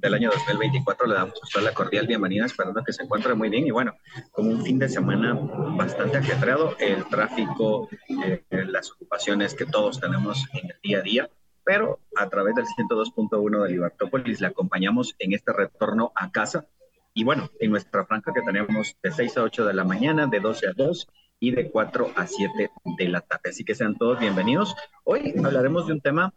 [0.00, 3.66] Del año 2024 le damos a la cordial bienvenida, esperando que se encuentre muy bien
[3.66, 3.94] y bueno,
[4.30, 5.38] como un fin de semana
[5.76, 7.88] bastante ajetreado, el tráfico,
[8.24, 11.30] eh, las ocupaciones que todos tenemos en el día a día,
[11.64, 16.66] pero a través del 102.1 de Libertópolis le acompañamos en este retorno a casa
[17.12, 20.40] y bueno, en nuestra franja que tenemos de 6 a 8 de la mañana, de
[20.40, 21.08] 12 a 2
[21.40, 23.50] y de 4 a 7 de la tarde.
[23.50, 24.74] Así que sean todos bienvenidos.
[25.04, 26.32] Hoy hablaremos de un tema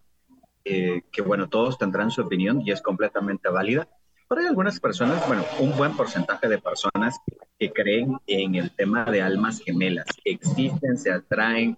[0.66, 3.88] eh, que bueno, todos tendrán su opinión y es completamente válida.
[4.28, 7.20] Pero hay algunas personas, bueno, un buen porcentaje de personas
[7.60, 10.08] que creen en el tema de almas gemelas.
[10.24, 11.78] Existen, se atraen.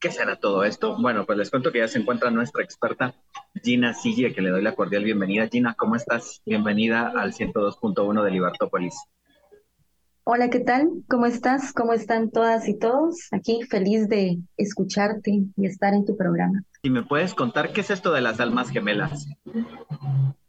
[0.00, 0.96] ¿Qué será todo esto?
[0.96, 3.14] Bueno, pues les cuento que ya se encuentra nuestra experta
[3.62, 5.48] Gina Sille, que le doy la cordial bienvenida.
[5.48, 6.40] Gina, ¿cómo estás?
[6.46, 8.94] Bienvenida al 102.1 de Libertópolis.
[10.30, 10.90] Hola, ¿qué tal?
[11.08, 11.72] ¿Cómo estás?
[11.72, 13.28] ¿Cómo están todas y todos?
[13.32, 16.64] Aquí feliz de escucharte y estar en tu programa.
[16.82, 19.26] ¿Y me puedes contar qué es esto de las almas gemelas?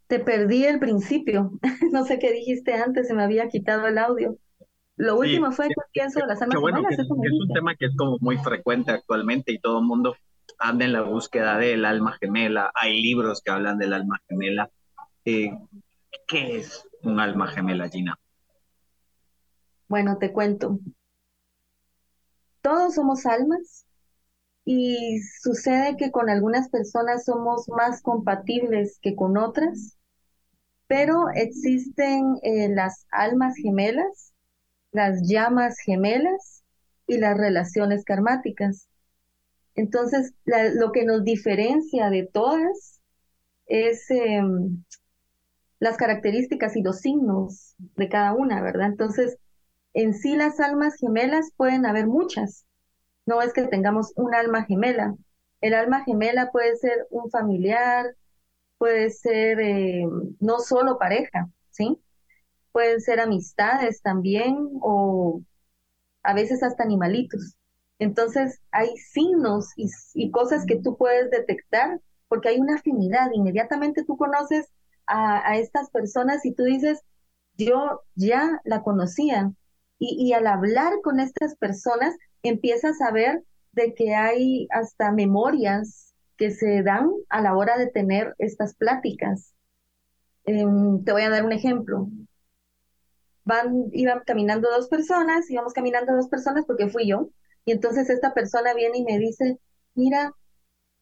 [0.08, 1.54] Te perdí el principio.
[1.94, 4.36] no sé qué dijiste antes, se me había quitado el audio.
[4.98, 7.00] Lo último fue que pienso de las almas gemelas.
[7.00, 10.18] es, un tema que es como muy frecuente actualmente y todo el mundo
[10.58, 12.70] anda en la búsqueda del alma gemela.
[12.76, 14.70] Hay libros que hablan del alma gemela.
[15.24, 15.54] Eh,
[16.28, 18.20] ¿Qué es un alma gemela, Gina?
[19.90, 20.80] Bueno, te cuento.
[22.62, 23.86] Todos somos almas
[24.66, 29.98] y sucede que con algunas personas somos más compatibles que con otras,
[30.88, 34.34] pero existen eh, las almas gemelas,
[34.92, 36.64] las llamas gemelas
[37.08, 38.88] y las relaciones karmáticas.
[39.76, 43.02] Entonces, lo que nos diferencia de todas
[43.68, 44.84] es em,
[45.80, 48.88] las características y los signos de cada una, ¿verdad?
[48.88, 49.38] Entonces,
[49.94, 52.66] en sí las almas gemelas pueden haber muchas.
[53.26, 55.16] No es que tengamos un alma gemela.
[55.62, 58.16] El alma gemela puede ser un familiar,
[58.78, 60.08] puede ser eh,
[60.40, 62.00] no solo pareja, ¿sí?
[62.72, 65.42] Pueden ser amistades también o
[66.24, 67.56] a veces hasta animalitos.
[68.00, 73.32] Entonces hay signos y, cosas que tú puedes detectar porque hay una afinidad.
[73.34, 74.68] Inmediatamente tú conoces
[75.06, 77.02] a, a estas personas y tú dices,
[77.58, 79.52] yo ya la conocía,
[80.00, 83.44] y, al hablar con estas personas empiezas a ver
[83.74, 89.54] de que hay hasta memorias que se dan a la hora de tener estas pláticas.
[90.46, 92.08] Em, te voy a dar un ejemplo.
[93.44, 97.30] Van, iban caminando dos personas, íbamos caminando dos personas porque fui yo,
[97.66, 99.60] y entonces esta persona viene y me dice,
[99.96, 100.34] mira,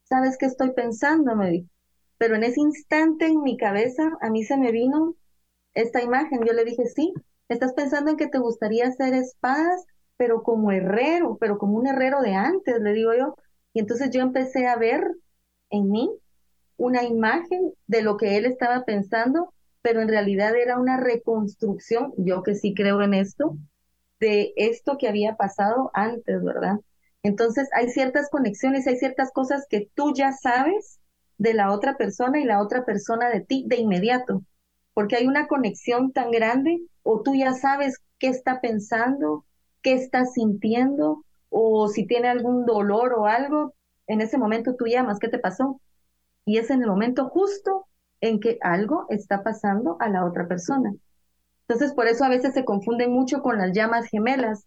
[0.03, 1.35] ¿sabes qué estoy pensando?
[1.35, 1.69] Me dijo.
[2.17, 5.15] Pero en ese instante en mi cabeza a mí se me vino
[5.73, 6.41] esta imagen.
[6.45, 7.13] Yo le dije, sí,
[7.49, 9.85] Estás pensando en que te gustaría hacer espadas,
[10.17, 13.35] pero como herrero, pero como un herrero de antes, le digo yo.
[13.73, 15.03] Y entonces yo empecé a ver
[15.69, 16.09] en mí
[16.77, 22.43] una imagen de lo que él estaba pensando, pero en realidad era una reconstrucción, yo
[22.43, 23.57] que sí creo en esto,
[24.19, 26.79] de esto que había pasado antes, ¿verdad?
[27.23, 30.99] Entonces hay ciertas conexiones, hay ciertas cosas que tú ya sabes
[31.37, 34.43] de la otra persona y la otra persona de ti de inmediato,
[34.97, 39.45] porque hay una conexión tan grande o tú ya sabes qué está pensando,
[39.83, 43.75] qué está sintiendo, o si tiene algún dolor o algo,
[44.07, 45.79] en ese momento tú llamas, ¿qué te pasó?
[46.45, 47.85] Y es en el momento justo
[48.21, 50.95] en que algo está pasando a la otra persona.
[51.67, 54.65] Entonces, por eso a veces se confunden mucho con las llamas gemelas,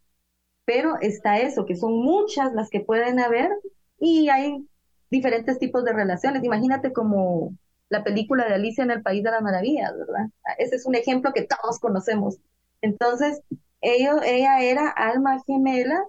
[0.65, 3.51] pero está eso, que son muchas las que pueden haber
[3.99, 4.65] y hay
[5.11, 6.45] diferentes tipos de relaciones.
[6.45, 7.53] Imagínate como
[7.91, 10.31] la película de Alicia en el País de las Maravillas, ¿verdad?
[10.59, 12.39] Ese es un ejemplo que todos conocemos.
[12.81, 13.43] Entonces,
[13.83, 16.05] ella era alma gemela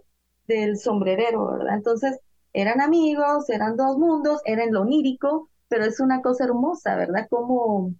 [0.47, 1.75] del sombrerero, ¿verdad?
[1.75, 2.19] Entonces,
[2.53, 7.27] eran amigos, eran dos mundos, eran lo onírico, pero es una cosa hermosa, ¿verdad?
[7.29, 7.95] Como,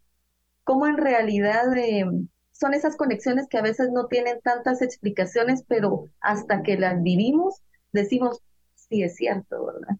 [0.64, 2.06] como en realidad eh,
[2.52, 7.62] son esas conexiones que a veces no tienen tantas explicaciones, pero hasta que las vivimos,
[7.94, 8.42] decimos,
[8.76, 9.98] sí es cierto, ¿verdad?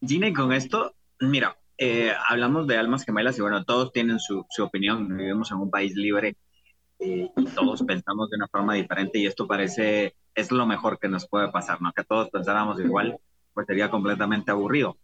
[0.00, 4.64] Gina, con esto, mira, eh, hablamos de almas gemelas y bueno, todos tienen su, su
[4.64, 6.36] opinión, vivimos en un país libre
[6.98, 11.08] eh, y todos pensamos de una forma diferente y esto parece, es lo mejor que
[11.08, 11.92] nos puede pasar, ¿no?
[11.92, 13.18] Que todos pensáramos igual,
[13.54, 14.96] pues sería completamente aburrido.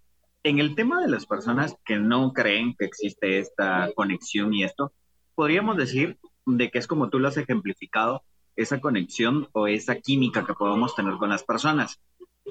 [0.45, 4.93] En el tema de las personas que no creen que existe esta conexión y esto,
[5.35, 8.23] podríamos decir de que es como tú lo has ejemplificado,
[8.57, 12.01] esa conexión o esa química que podemos tener con las personas.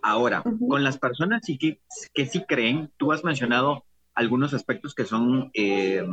[0.01, 1.79] Ahora, con las personas que,
[2.13, 3.83] que sí creen, tú has mencionado
[4.17, 6.03] algunos aspectos que son eh,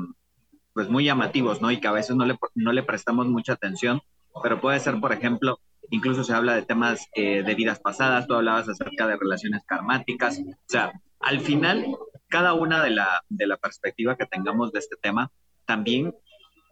[0.75, 1.71] pues muy llamativos, ¿no?
[1.71, 4.03] Y que a veces no le, no le prestamos mucha atención,
[4.43, 5.59] pero puede ser, por ejemplo,
[5.89, 10.39] incluso se habla de temas eh, de vidas pasadas, tú hablabas acerca de relaciones karmáticas,
[10.39, 11.97] o sea, al final,
[12.29, 15.33] cada una de la, de la perspectiva que tengamos de este tema,
[15.65, 16.15] también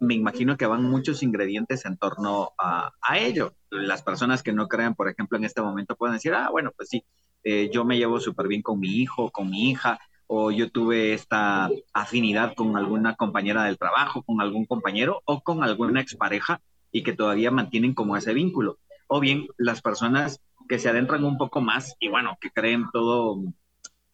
[0.00, 3.54] me imagino que van muchos ingredientes en torno a, ello.
[3.70, 6.90] Las personas que no crean, por ejemplo, en este momento pueden decir, ah, bueno, pues
[6.90, 7.04] sí,
[7.42, 9.98] eh, yo me llevo súper bien con mi hijo, con mi hija,
[10.34, 15.62] o yo tuve esta afinidad con alguna compañera del trabajo, con algún compañero o con
[15.62, 18.78] alguna expareja y que todavía mantienen como ese vínculo.
[19.08, 20.40] O bien las personas
[20.70, 23.42] que se adentran un poco más y bueno, que creen todo,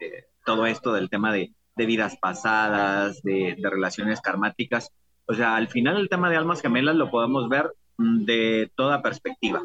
[0.00, 4.90] eh, todo esto del tema de, de vidas pasadas, de, de, relaciones karmáticas.
[5.26, 9.02] O sea, al final el tema de almas gemelas lo podemos ver mm, de toda
[9.02, 9.62] perspectiva.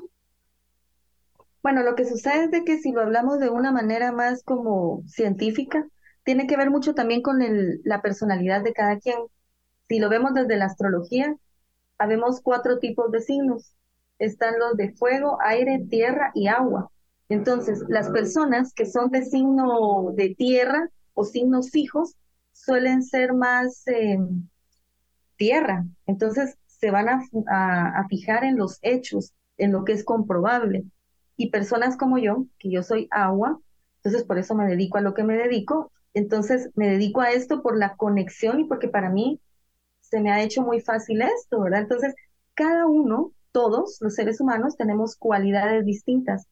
[1.64, 5.02] Bueno, lo que sucede es de que si lo hablamos de una manera más como
[5.08, 5.88] científica,
[6.24, 9.18] tiene que ver mucho también con el, la personalidad de cada quien.
[9.88, 11.36] Si lo vemos desde la astrología,
[11.98, 13.76] habemos cuatro tipos de signos.
[14.20, 16.92] Están los de fuego, aire, tierra y agua.
[17.30, 22.16] Entonces, las personas que son de signo de tierra o signos fijos
[22.52, 24.18] suelen ser más eh,
[25.36, 25.86] tierra.
[26.06, 30.84] Entonces, se van a, a, a fijar en los hechos, en lo que es comprobable.
[31.38, 33.60] Y personas como yo, que yo soy agua,
[33.98, 37.62] entonces por eso me dedico a lo que me dedico, entonces me dedico a esto
[37.62, 39.40] por la conexión y porque para mí
[40.02, 41.82] se me ha hecho muy fácil esto, ¿verdad?
[41.82, 42.14] Entonces,
[42.54, 46.48] cada uno, todos los seres humanos, tenemos cualidades distintas,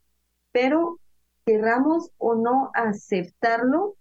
[0.51, 0.99] pero
[1.45, 3.95] querramos o no aceptarlo,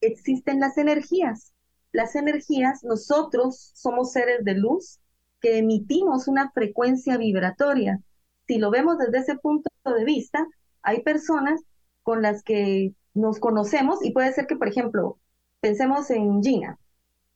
[0.00, 1.52] existen las energías.
[1.92, 4.98] Las energías, nosotros somos seres de luz
[5.40, 8.00] que emitimos una frecuencia vibratoria.
[8.46, 10.46] Si lo vemos desde ese punto de vista,
[10.82, 11.60] hay personas
[12.02, 15.18] con las que nos conocemos y puede ser que, por ejemplo,
[15.60, 16.78] pensemos en Gina,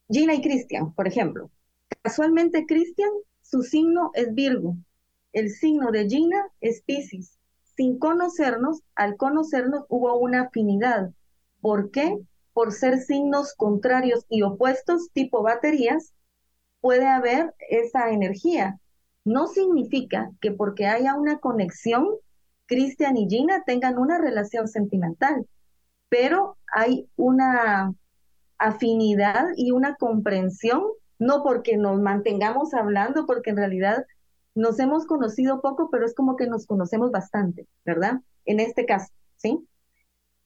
[0.08, 1.50] Gina y Cristian, por ejemplo.
[2.02, 3.10] Casualmente Cristian,
[3.42, 4.76] su signo es Virgo,
[5.32, 7.38] el signo de Gina es Pisces.
[7.76, 11.10] Sin conocernos, al conocernos hubo una afinidad.
[11.60, 12.18] ¿Por qué?
[12.52, 16.12] Por ser signos contrarios y opuestos, tipo baterías,
[16.80, 18.78] puede haber esa energía.
[19.24, 22.06] No significa que porque haya una conexión,
[22.66, 25.48] Cristian y Gina tengan una relación sentimental
[26.16, 27.92] pero hay una
[28.56, 30.84] afinidad y una comprensión,
[31.18, 34.06] no porque nos mantengamos hablando, porque en realidad
[34.54, 38.20] nos hemos conocido poco, pero es como que nos conocemos bastante, ¿verdad?
[38.44, 39.58] En este caso, ¿sí?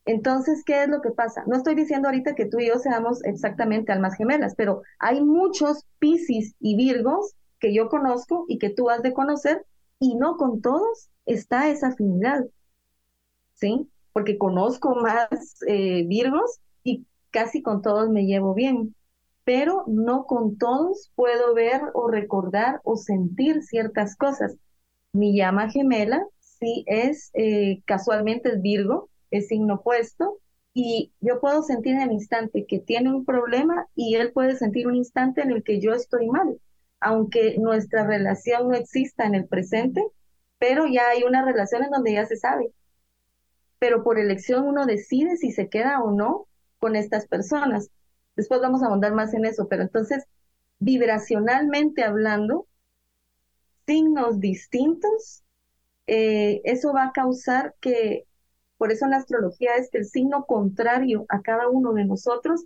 [0.06, 1.44] Entonces, ¿qué es lo que pasa?
[1.46, 5.84] No estoy diciendo ahorita que tú y yo seamos exactamente almas gemelas, pero hay muchos
[5.98, 9.66] Piscis y Virgos que yo conozco y que tú has de conocer,
[10.00, 12.46] y no con todos está esa afinidad,
[13.52, 13.86] ¿sí?
[14.12, 18.94] Porque conozco más eh, Virgos y casi con todos me llevo bien,
[19.44, 24.56] pero no con todos puedo ver o recordar o sentir ciertas cosas.
[25.12, 30.38] Mi llama gemela sí es, eh, casualmente es Virgo, es signo opuesto,
[30.74, 34.86] y yo puedo sentir en el instante que tiene un problema y él puede sentir
[34.86, 36.60] un instante en el que yo estoy mal,
[37.00, 40.04] aunque nuestra relación no exista en el presente,
[40.58, 42.72] pero ya hay una relación en donde ya se sabe
[43.78, 46.46] pero por elección uno decide si se queda o no
[46.78, 47.90] con estas personas.
[48.36, 50.24] Después vamos a ahondar más en eso, pero entonces,
[50.78, 52.66] vibracionalmente hablando,
[53.86, 55.42] signos distintos,
[56.06, 58.26] eh, eso va a causar que,
[58.76, 62.64] por eso en la astrología es que el signo contrario a cada uno de nosotros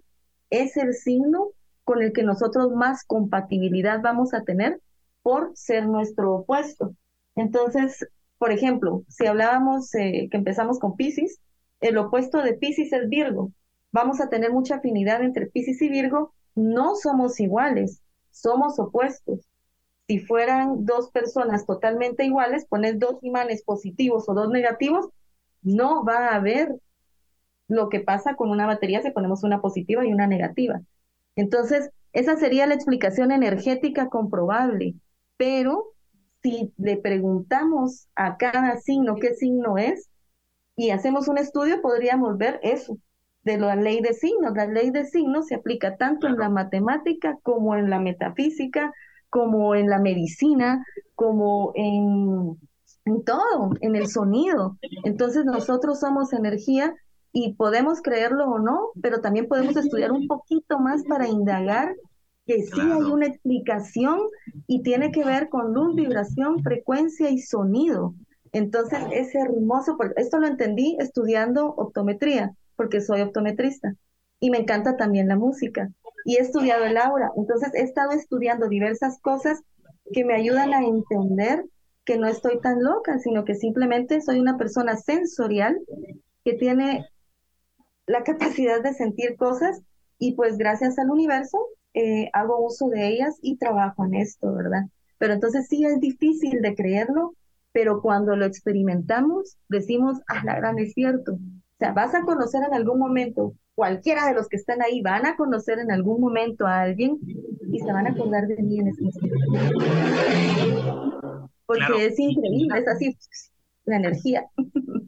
[0.50, 1.52] es el signo
[1.84, 4.80] con el que nosotros más compatibilidad vamos a tener
[5.22, 6.94] por ser nuestro opuesto.
[7.34, 8.06] Entonces,
[8.42, 11.38] por ejemplo, si hablábamos eh, que empezamos con Pisces,
[11.80, 13.52] el opuesto de Pisces es Virgo.
[13.92, 16.34] Vamos a tener mucha afinidad entre Pisces y Virgo.
[16.56, 19.48] No somos iguales, somos opuestos.
[20.08, 25.08] Si fueran dos personas totalmente iguales, pones dos imanes positivos o dos negativos,
[25.62, 26.74] no va a haber
[27.68, 30.80] lo que pasa con una batería si ponemos una positiva y una negativa.
[31.36, 34.96] Entonces, esa sería la explicación energética comprobable,
[35.36, 35.92] pero
[36.42, 40.08] si le preguntamos a cada signo qué signo es
[40.76, 42.98] y hacemos un estudio, podríamos ver eso,
[43.44, 44.54] de la ley de signos.
[44.54, 48.92] La ley de signos se aplica tanto en la matemática como en la metafísica,
[49.30, 50.84] como en la medicina,
[51.14, 52.58] como en,
[53.04, 54.78] en todo, en el sonido.
[55.04, 56.94] Entonces nosotros somos energía
[57.32, 61.94] y podemos creerlo o no, pero también podemos estudiar un poquito más para indagar
[62.46, 64.18] que sí hay una explicación
[64.66, 68.14] y tiene que ver con luz, vibración, frecuencia y sonido.
[68.52, 73.94] Entonces es hermoso, porque esto lo entendí estudiando optometría, porque soy optometrista
[74.40, 75.88] y me encanta también la música
[76.24, 77.30] y he estudiado el aura.
[77.36, 79.62] Entonces he estado estudiando diversas cosas
[80.12, 81.64] que me ayudan a entender
[82.04, 85.78] que no estoy tan loca, sino que simplemente soy una persona sensorial
[86.44, 87.06] que tiene
[88.06, 89.80] la capacidad de sentir cosas
[90.18, 91.58] y pues gracias al universo
[91.94, 94.84] eh, hago uso de ellas y trabajo en esto, ¿verdad?
[95.18, 97.34] Pero entonces sí es difícil de creerlo,
[97.72, 101.34] pero cuando lo experimentamos decimos, ah, la gran es cierto.
[101.34, 105.26] O sea, vas a conocer en algún momento, cualquiera de los que están ahí van
[105.26, 107.18] a conocer en algún momento a alguien
[107.70, 109.36] y se van a acordar de mí en ese momento.
[111.66, 113.16] Porque es increíble, es así,
[113.84, 114.46] la energía.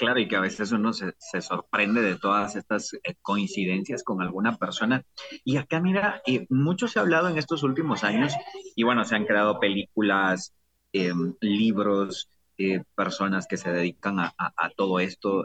[0.00, 4.56] Claro, y que a veces uno se, sorprende de todas estas eh, coincidencias con alguna
[4.56, 5.04] persona.
[5.44, 8.32] Y acá, mira, eh, mucho se ha hablado en estos últimos años,
[8.74, 10.54] y bueno, se han creado películas,
[10.94, 14.32] em, libros, eh, personas que se dedican a,
[14.74, 15.44] todo esto,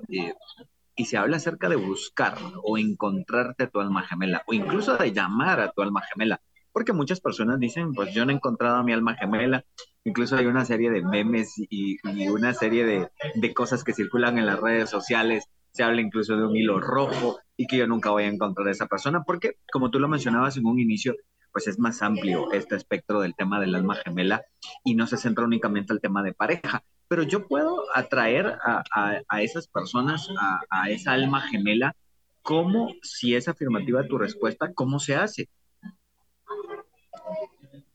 [0.95, 5.59] y se habla acerca de buscar o encontrarte tu alma gemela, o incluso de llamar
[5.59, 6.39] a tu alma gemela
[6.75, 9.63] porque muchas personas dicen, pues yo no he encontrado a mi alma gemela,
[10.05, 11.97] incluso hay una serie de memes y,
[12.29, 16.55] una serie de, cosas que circulan en las redes sociales, se habla incluso de un
[16.55, 20.00] hilo rojo y que yo nunca voy a encontrar a esa persona, porque como tú
[20.00, 21.15] lo mencionabas en un inicio,
[21.51, 24.43] pues es más amplio este espectro del tema del alma gemela
[24.83, 29.67] y no se centra únicamente al tema de pareja, pero yo puedo atraer a esas
[29.67, 31.95] personas, a, a esa alma gemela,
[32.41, 35.50] ¿cómo, si es afirmativa tu respuesta, cómo se hace?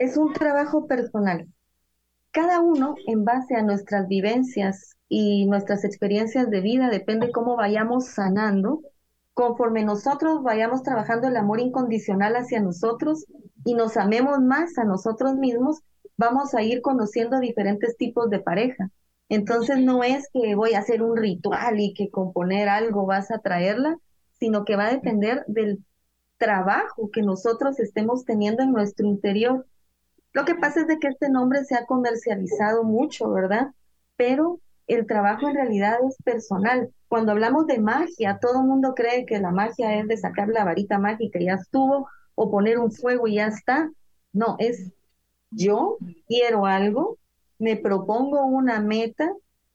[0.01, 1.47] es un trabajo personal.
[2.33, 8.07] Cada uno, en base a nuestras vivencias y nuestras experiencias de vida, depende cómo vayamos
[8.07, 8.83] sanando.
[9.35, 13.27] Conforme nosotros vayamos trabajando el amor incondicional hacia nosotros
[13.65, 15.81] y nos amemos más a nosotros mismos,
[16.17, 18.91] vamos a ir conociendo diferentes tipos de pareja.
[19.29, 23.39] Entonces no es que voy a hacer un ritual y que componer algo vas a
[23.39, 23.97] traerla,
[24.39, 25.85] sino que va a depender del
[26.37, 29.67] trabajo que nosotros estemos teniendo en nuestro interior
[30.33, 33.69] lo que pasa es de que este nombre se ha comercializado mucho, ¿verdad?
[34.17, 36.93] Pero el trabajo en realidad es personal.
[37.09, 40.65] Cuando hablamos de magia, todo el mundo cree que la magia es de sacar la
[40.65, 43.91] varita mágica y ya estuvo, o poner un fuego y ya está.
[44.33, 44.93] No, es
[45.51, 47.19] yo quiero algo,
[47.59, 49.33] me propongo una meta,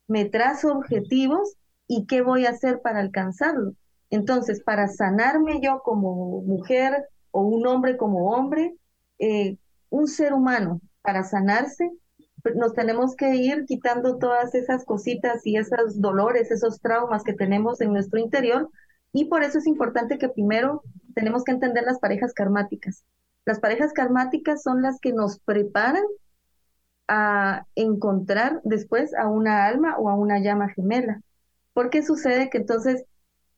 [0.08, 1.56] me trazo objetivos
[1.88, 3.74] y qué voy a hacer para alcanzarlo.
[4.10, 8.76] Entonces, para sanarme yo como mujer o un hombre como hombre,
[9.20, 9.58] eh,
[9.96, 11.90] un ser humano para sanarse,
[12.44, 17.34] pues, nos tenemos que ir quitando todas esas cositas y esos dolores, esos traumas que
[17.34, 18.70] tenemos en nuestro interior.
[19.14, 20.84] Y por eso es importante que primero
[21.16, 23.04] tenemos que entender las parejas karmáticas.
[23.46, 26.04] Las parejas karmáticas son las que nos preparan
[27.08, 31.22] a encontrar después a una alma o a una llama gemela.
[31.74, 33.06] Porque sucede que entonces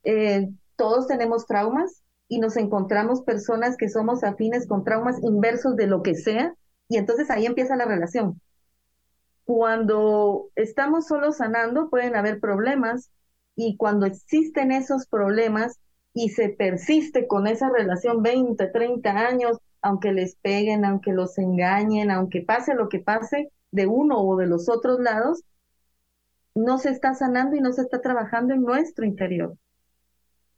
[0.03, 5.87] eh, todos tenemos traumas, y nos encontramos personas que somos afines con traumas inversos de
[5.87, 6.53] lo que sea,
[6.89, 8.41] y entonces ahí empieza la relación.
[9.45, 13.09] Cuando estamos solo sanando pueden haber problemas
[13.55, 15.79] y cuando existen esos problemas
[16.13, 22.11] y se persiste con esa relación 20, 30 años, aunque les peguen, aunque los engañen,
[22.11, 25.43] aunque pase lo que pase de uno o de los otros lados,
[26.55, 29.55] no se está sanando y no se está trabajando en nuestro interior.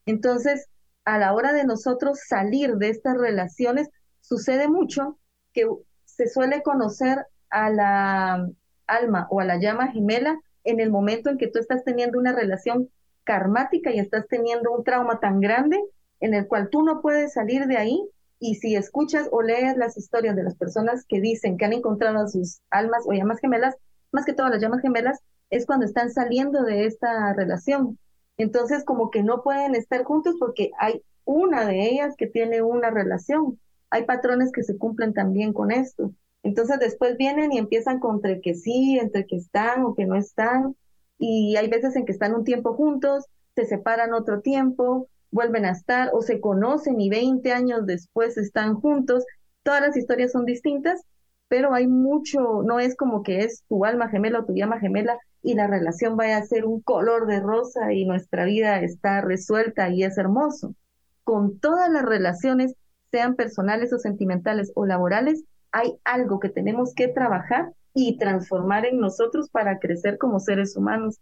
[0.06, 0.68] Entonces,
[1.14, 3.90] a la hora de nosotros salir de estas relaciones,
[4.22, 5.18] sucede mucho
[5.54, 5.68] que
[6.06, 8.48] se suele conocer a la
[8.86, 12.34] alma o a la llama gemela en el momento en que tú estás teniendo una
[12.34, 12.90] relación
[13.24, 15.80] karmática y estás teniendo un trauma tan grande
[16.20, 18.00] en el cual tú no puedes salir de ahí
[18.40, 22.20] y si escuchas o lees las historias de las personas que dicen que han encontrado
[22.20, 23.76] a sus almas o llamas gemelas,
[24.12, 27.98] más que todas las llamas gemelas, es cuando están saliendo de esta relación.
[28.40, 32.90] Entonces, como que no pueden estar juntos porque hay una de ellas que tiene una
[32.90, 33.60] relación.
[33.90, 36.14] Hay patrones que se cumplen también con esto.
[36.42, 40.16] Entonces, después vienen y empiezan con entre que sí, entre que están o que no
[40.16, 40.78] están.
[41.18, 45.72] Y hay veces en que están un tiempo juntos, se separan otro tiempo, vuelven a
[45.72, 49.26] estar o se conocen y 20 años después están juntos.
[49.64, 51.02] Todas las historias son distintas,
[51.50, 55.20] pero hay mucho, no es como que es tu alma gemela o tu llama gemela
[55.42, 59.90] y la relación vaya a ser un color de rosa y nuestra vida está resuelta
[59.90, 60.76] y es hermoso.
[61.24, 62.76] Con todas las relaciones,
[63.12, 69.00] sean personales o sentimentales o laborales, hay algo que tenemos que trabajar y transformar en
[69.00, 71.20] nosotros para crecer como seres humanos.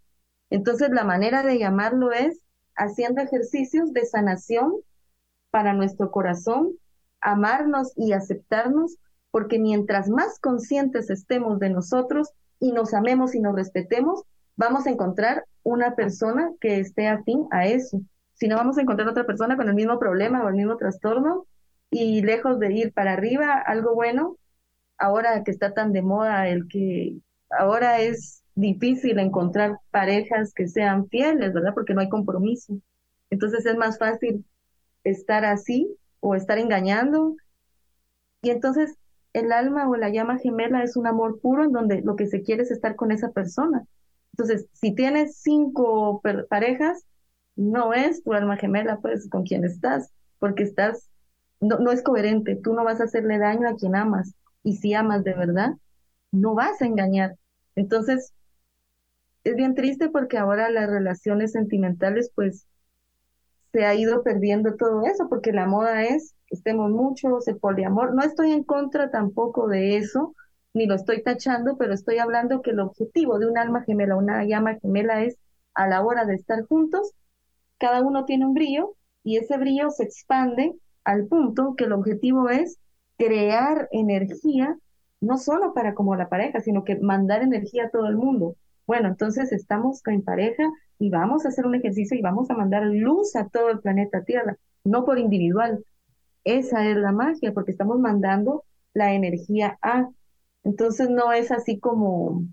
[0.50, 2.40] Entonces, la manera de llamarlo es
[2.76, 4.72] haciendo ejercicios de sanación
[5.50, 6.72] para nuestro corazón,
[7.20, 8.96] amarnos y aceptarnos,
[9.30, 14.22] porque mientras más conscientes estemos de nosotros y nos amemos y nos respetemos,
[14.56, 18.00] vamos a encontrar una persona que esté afín a eso.
[18.34, 21.46] Si no, vamos a encontrar otra persona con el mismo problema o el mismo trastorno
[21.90, 24.36] y lejos de ir para arriba, algo bueno,
[24.98, 27.16] ahora que está tan de moda el que
[27.50, 31.74] ahora es difícil encontrar parejas que sean fieles, ¿verdad?
[31.74, 32.78] Porque no hay compromiso.
[33.30, 34.44] Entonces es más fácil
[35.04, 37.36] estar así o estar engañando.
[38.42, 38.96] Y entonces
[39.32, 42.42] el alma o la llama gemela es un amor puro en donde lo que se
[42.42, 43.86] quiere es estar con esa persona.
[44.32, 47.04] Entonces, si tienes cinco parejas,
[47.56, 51.08] no es tu alma gemela, pues, con quien estás, porque estás,
[51.60, 54.94] no, no es coherente, tú no vas a hacerle daño a quien amas, y si
[54.94, 55.72] amas de verdad,
[56.30, 57.36] no vas a engañar.
[57.74, 58.32] Entonces,
[59.44, 62.66] es bien triste porque ahora las relaciones sentimentales, pues,
[63.72, 68.14] se ha ido perdiendo todo eso, porque la moda es estemos muchos, el poliamor.
[68.14, 70.34] No estoy en contra tampoco de eso,
[70.74, 74.44] ni lo estoy tachando, pero estoy hablando que el objetivo de un alma gemela, una
[74.44, 75.36] llama gemela es
[75.74, 77.12] a la hora de estar juntos,
[77.78, 82.48] cada uno tiene un brillo y ese brillo se expande al punto que el objetivo
[82.48, 82.78] es
[83.16, 84.76] crear energía,
[85.20, 88.56] no solo para como la pareja, sino que mandar energía a todo el mundo.
[88.86, 90.64] Bueno, entonces estamos en pareja
[90.98, 94.24] y vamos a hacer un ejercicio y vamos a mandar luz a todo el planeta
[94.24, 95.84] Tierra, no por individual.
[96.44, 98.64] Esa es la magia, porque estamos mandando
[98.94, 100.08] la energía a.
[100.64, 102.44] Entonces no es así como,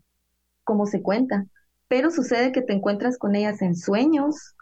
[0.64, 1.46] como se cuenta,
[1.88, 4.56] pero sucede que te encuentras con ellas en sueños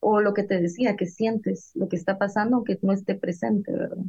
[0.00, 3.72] o lo que te decía, que sientes lo que está pasando aunque no esté presente,
[3.72, 4.04] ¿verdad?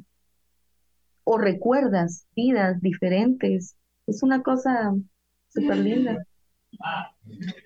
[1.24, 3.76] O recuerdas vidas diferentes.
[4.06, 4.96] Es una cosa
[5.50, 6.26] súper linda.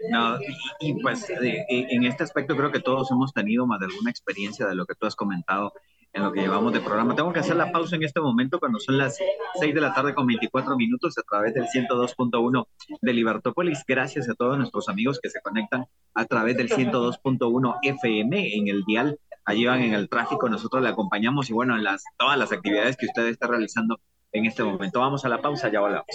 [0.09, 0.37] No,
[0.79, 4.67] y, pues eh, en este aspecto creo que todos hemos tenido más de alguna experiencia
[4.67, 5.73] de lo que tú has comentado
[6.13, 7.15] en lo que llevamos de programa.
[7.15, 9.17] Tengo que hacer la pausa en este momento cuando son las
[9.59, 12.67] 6 de la tarde con 24 minutos a través del 102.1
[13.01, 13.83] de Libertópolis.
[13.87, 18.83] Gracias a todos nuestros amigos que se conectan a través del 102.1 FM en el
[18.83, 19.19] dial.
[19.45, 22.95] Allí van en el tráfico, nosotros le acompañamos y bueno, en las, todas las actividades
[22.95, 23.99] que usted está realizando
[24.31, 24.99] en este momento.
[24.99, 26.05] Vamos a la pausa, ya volvemos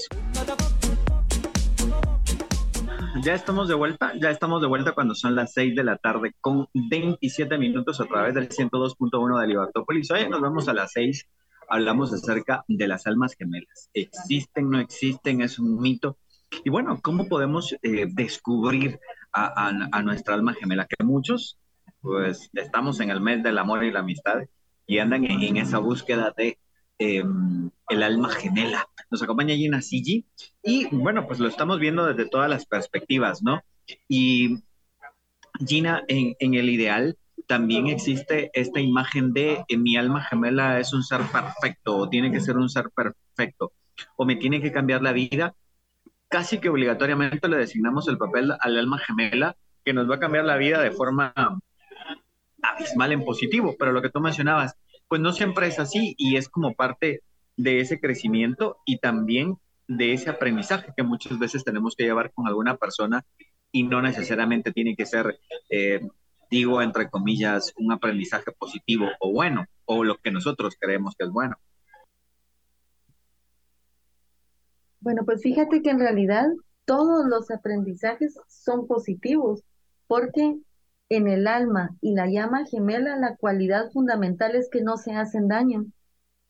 [3.22, 6.34] ya estamos de vuelta, ya estamos de vuelta cuando son las 6 de la tarde
[6.40, 10.10] con 27 minutos a través del 102.1 de Libertópolis.
[10.10, 11.26] Hoy nos vamos a las 6,
[11.68, 13.90] hablamos acerca de las almas gemelas.
[13.92, 15.42] ¿Existen, no existen?
[15.42, 16.18] ¿Es un mito?
[16.64, 19.00] Y bueno, ¿cómo podemos eh, descubrir
[19.32, 20.86] a, nuestra alma gemela?
[20.86, 21.58] Que muchos,
[22.00, 24.42] pues estamos en el mes del amor y la amistad
[24.86, 26.58] y andan en esa búsqueda de
[26.98, 28.88] Em, el alma gemela.
[29.10, 30.26] Nos acompaña Gina Sigi
[30.62, 33.62] y bueno, pues lo estamos viendo desde todas las perspectivas, ¿no?
[34.08, 34.58] Y
[35.66, 41.22] Gina, en, el ideal también existe esta imagen de mi alma gemela es un ser
[41.32, 43.72] perfecto o tiene que ser un ser perfecto
[44.16, 45.54] o me tiene que cambiar la vida.
[46.28, 50.44] Casi que obligatoriamente le designamos el papel al alma gemela que nos va a cambiar
[50.44, 51.32] la vida de forma
[52.62, 54.76] abismal en positivo, pero lo que tú mencionabas,
[55.08, 57.22] pues no siempre es así y es como parte
[57.58, 59.56] de ese crecimiento y también
[59.88, 63.26] de ese aprendizaje que muchas veces tenemos que llevar con alguna persona
[63.72, 66.00] y no necesariamente tiene que ser, eh,
[66.50, 71.30] digo, entre comillas, un aprendizaje positivo o bueno, o lo que nosotros creemos que es
[71.30, 71.56] bueno.
[75.00, 76.46] Bueno, pues fíjate que en realidad
[76.84, 79.62] todos los aprendizajes son positivos,
[80.06, 80.58] porque
[81.08, 85.48] en el alma y la llama gemela, la cualidad fundamental es que no se hacen
[85.48, 85.86] daño.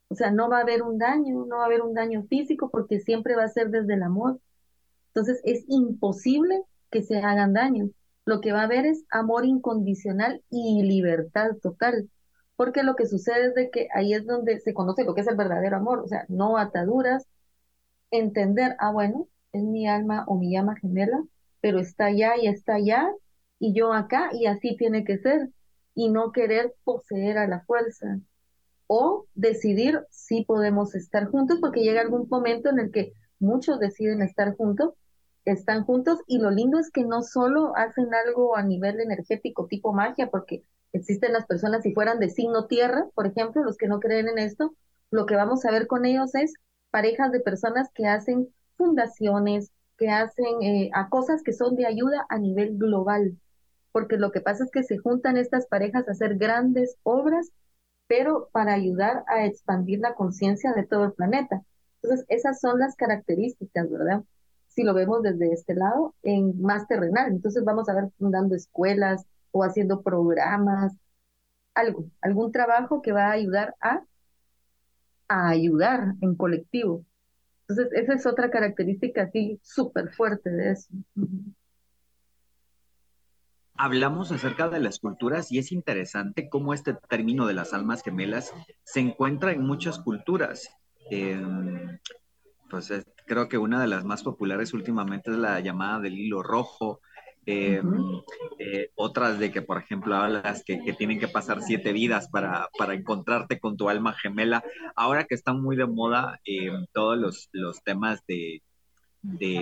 [0.08, 2.70] O sea, no va a haber un daño, no va a haber un daño físico
[2.70, 4.40] porque siempre va a ser desde el amor.
[5.08, 7.90] Entonces es imposible que se hagan daño.
[8.24, 12.10] Lo que va a haber es amor incondicional y libertad total.
[12.56, 15.28] Porque lo que sucede es de que ahí es donde se conoce lo que es
[15.28, 16.00] el verdadero amor.
[16.00, 17.26] O sea, no ataduras,
[18.10, 21.22] entender, ah, bueno, es mi alma o mi llama gemela,
[21.60, 23.10] pero está allá y está allá
[23.58, 25.50] y yo acá y así tiene que ser
[25.94, 28.20] y no querer poseer a la fuerza
[28.88, 34.20] o decidir si podemos estar juntos porque llega algún momento en el que muchos deciden
[34.22, 34.94] estar juntos,
[35.44, 39.92] están juntos y lo lindo es que no solo hacen algo a nivel energético tipo
[39.92, 44.00] magia porque existen las personas si fueran de signo tierra, por ejemplo, los que no
[44.00, 44.74] creen en esto,
[45.12, 46.54] lo que vamos a ver con ellos es
[46.90, 52.26] parejas de personas que hacen fundaciones, que hacen eh, a cosas que son de ayuda
[52.28, 53.38] a nivel global
[53.92, 57.50] porque lo que pasa es que se juntan estas parejas a hacer grandes obras,
[58.08, 61.62] pero para ayudar a expandir la conciencia de todo el planeta.
[62.02, 64.24] Entonces, esas son las características, ¿verdad?
[64.68, 67.30] Si lo vemos desde este lado, en más terrenal.
[67.30, 70.94] Entonces, vamos a ver fundando escuelas o haciendo programas,
[71.74, 74.02] algo, algún trabajo que va a ayudar a
[75.28, 77.04] ayudar en colectivo.
[77.68, 80.88] Entonces, esa es otra característica así súper fuerte de eso.
[83.78, 88.52] Hablamos acerca de las culturas y es interesante cómo este término de las almas gemelas
[88.82, 90.68] se encuentra en muchas culturas.
[91.10, 91.98] Em,
[92.68, 92.92] pues
[93.26, 97.00] creo que una de las más populares últimamente es la llamada del hilo rojo,
[97.46, 97.80] eh,
[98.58, 103.58] eh, otras de que, por ejemplo, hablas que, tienen que pasar siete vidas para, encontrarte
[103.58, 104.62] con tu alma gemela.
[104.96, 107.16] Ahora que están muy de moda eh, todos
[107.52, 108.60] los, temas de,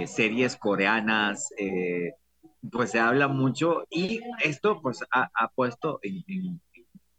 [0.06, 1.50] series coreanas,
[2.70, 6.60] pues se habla mucho y esto pues ha, puesto en,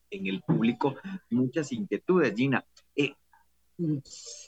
[0.09, 0.95] el público
[1.29, 2.33] muchas inquietudes.
[2.35, 2.65] Gina,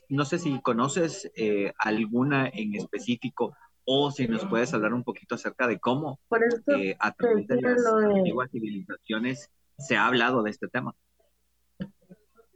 [0.09, 1.31] no sé si conoces
[1.77, 3.55] alguna en específico
[3.91, 6.19] o si nos puedes hablar un poquito acerca de cómo
[6.67, 10.93] eh, a través de las antiguas civilizaciones se ha hablado de este tema.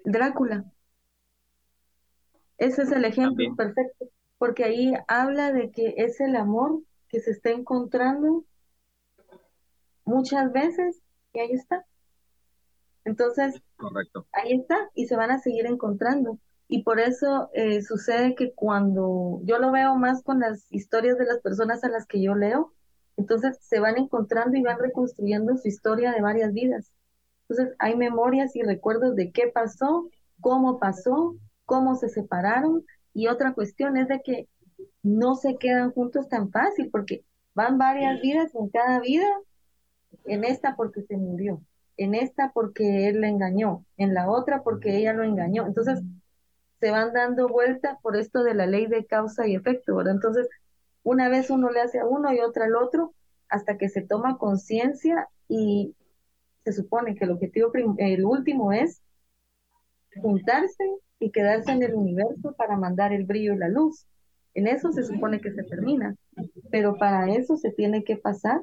[0.06, 0.72] Drácula.
[2.60, 7.30] Ese es el ejemplo perfecto, porque ahí habla de que es el amor que se
[7.30, 8.44] está encontrando
[10.04, 11.00] muchas veces
[11.32, 11.86] y ahí está.
[13.06, 14.26] Entonces, Correcto.
[14.32, 16.40] ahí está y se van a seguir encontrando.
[16.68, 21.26] Y por eso eh, sucede que cuando yo lo veo más con las historias de
[21.26, 22.74] las personas a las que yo leo,
[23.16, 26.92] entonces se van encontrando y van reconstruyendo su historia de varias vidas.
[27.48, 30.10] Entonces hay memorias y recuerdos de qué pasó,
[30.42, 32.84] cómo pasó, cómo se separaron.
[33.14, 34.48] Y otra cuestión es de que
[35.02, 39.28] no se quedan juntos tan fácil porque van varias vidas en cada vida,
[40.26, 41.62] en esta porque se murió,
[41.98, 45.66] en esta porque él le engañó, en la otra porque ella lo engañó.
[45.66, 46.02] Entonces
[46.80, 50.16] se van dando vuelta por esto de la ley de causa y efecto, ¿verdad?
[50.16, 50.50] Entonces,
[51.04, 53.14] una vez uno le hace a uno y otra al otro,
[53.48, 55.96] hasta que se toma conciencia y
[56.66, 59.02] se supone que el objetivo, el último es
[60.22, 60.84] juntarse
[61.20, 64.06] y quedarse en el universo para mandar el brillo y la luz.
[64.56, 66.16] En eso se supone que se termina,
[66.72, 68.62] pero para eso se tiene que pasar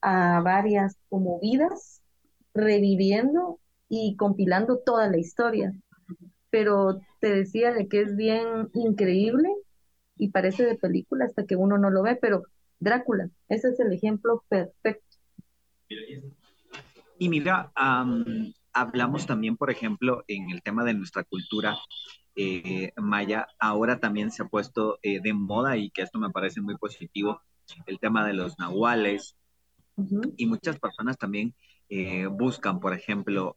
[0.00, 2.00] a varias como vidas,
[2.54, 5.72] reviviendo y compilando toda la historia
[6.56, 9.48] pero te decía de que es bien increíble
[10.16, 12.44] y parece de película hasta que uno no lo ve, pero
[12.80, 15.16] Drácula, ese es el ejemplo perfecto.
[17.18, 17.72] Y mira,
[18.76, 21.78] hablamos también, por ejemplo, en el tema de nuestra cultura
[22.36, 26.60] eh, maya, ahora también se ha puesto eh, de moda y que esto me parece
[26.60, 27.40] muy positivo,
[27.86, 29.36] el tema de los nahuales.
[30.36, 31.54] Y muchas personas también
[31.88, 33.56] eh, buscan, por ejemplo,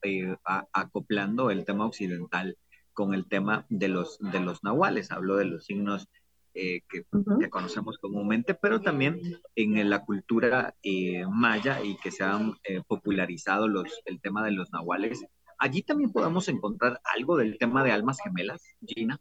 [0.72, 2.58] acoplando el tema occidental
[2.94, 5.12] con el tema de los, de los nahuales.
[5.12, 6.08] Hablo de los signos
[6.54, 7.06] eh, que,
[7.50, 9.20] conocemos comúnmente, pero también
[9.56, 14.52] en la cultura eh, maya y que se han eh, popularizado los, el tema de
[14.52, 15.26] los nahuales.
[15.58, 19.20] Allí también podemos encontrar algo del tema de almas gemelas, Gina.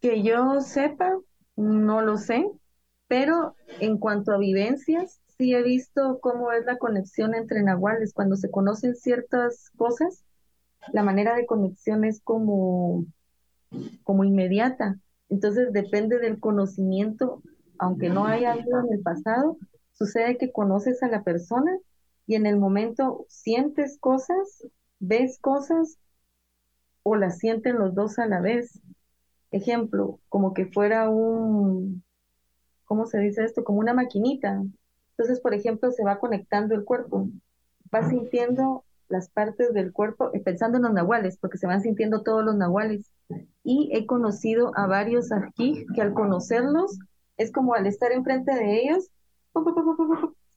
[0.00, 1.18] Que yo sepa,
[1.56, 2.46] no lo sé,
[3.08, 8.12] pero en cuanto a vivencias, sí he visto cómo es la conexión entre nahuales.
[8.12, 10.24] Cuando se conocen ciertas cosas,
[10.92, 13.04] la manera de conexión es como,
[14.04, 14.98] como inmediata.
[15.28, 17.42] Entonces depende del conocimiento,
[17.78, 19.58] aunque no haya habido en el pasado,
[19.92, 21.76] sucede que conoces a la persona
[22.26, 24.66] y en el momento sientes cosas,
[24.98, 25.98] ves cosas
[27.02, 28.80] o las sienten los dos a la vez.
[29.50, 32.02] Ejemplo, como que fuera un,
[32.84, 33.64] ¿cómo se dice esto?
[33.64, 34.62] Como una maquinita.
[35.10, 37.28] Entonces, por ejemplo, se va conectando el cuerpo,
[37.94, 42.22] va sintiendo las partes del cuerpo, eh, pensando en los nahuales, porque se van sintiendo
[42.22, 43.10] todos los nahuales.
[43.62, 46.98] Y he conocido a varios aquí que al conocerlos,
[47.36, 49.10] es como al estar enfrente de ellos,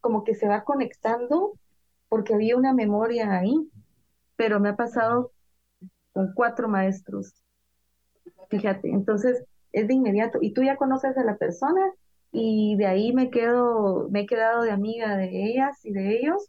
[0.01, 1.53] como que se va conectando
[2.07, 3.69] porque había una memoria ahí.
[4.35, 5.31] Pero me ha pasado
[6.13, 7.33] con cuatro maestros.
[8.49, 10.39] Fíjate, entonces es de inmediato.
[10.41, 11.81] Y tú ya conoces a la persona
[12.31, 16.47] y de ahí me quedo, me he quedado de amiga de ellas y de ellos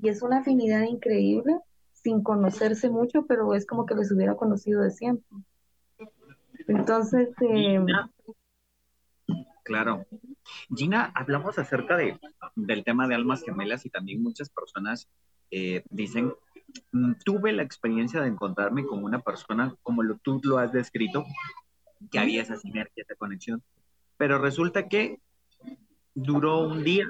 [0.00, 1.58] y es una afinidad increíble
[1.92, 5.26] sin conocerse mucho, pero es como que les hubiera conocido de siempre.
[6.68, 7.84] Entonces, eh,
[9.64, 10.06] claro.
[10.74, 12.18] Gina, hablamos acerca de,
[12.56, 15.08] del tema de almas gemelas y también muchas personas
[15.50, 16.32] eh, dicen,
[16.92, 21.24] mm, tuve la experiencia de encontrarme con una persona como lo, tú lo has descrito,
[22.10, 23.62] que había esa sinergia, esa conexión,
[24.16, 25.20] pero resulta que
[26.14, 27.06] duró un día,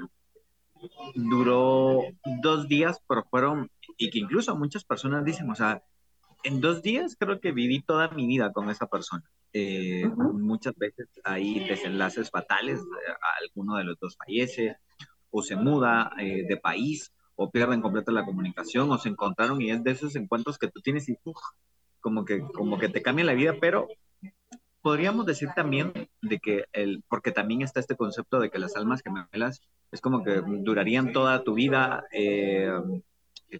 [1.15, 2.01] duró
[2.41, 5.83] dos días, pero fueron, y que incluso muchas personas dicen, o sea,
[6.43, 9.23] en dos días creo que viví toda mi vida con esa persona.
[9.51, 12.81] Eh, muchas veces hay desenlaces fatales,
[13.41, 14.77] alguno de los dos fallece,
[15.31, 19.71] o se muda eh, de país, o pierden completamente la comunicación, o se encontraron, y
[19.71, 21.17] es de esos encuentros que tú tienes y
[21.99, 23.87] como que, como que te cambia la vida, pero
[24.81, 29.01] podríamos decir también de que el, porque también está este concepto de que las almas
[29.01, 29.61] gemelas
[29.91, 32.71] es como que durarían toda tu vida, eh,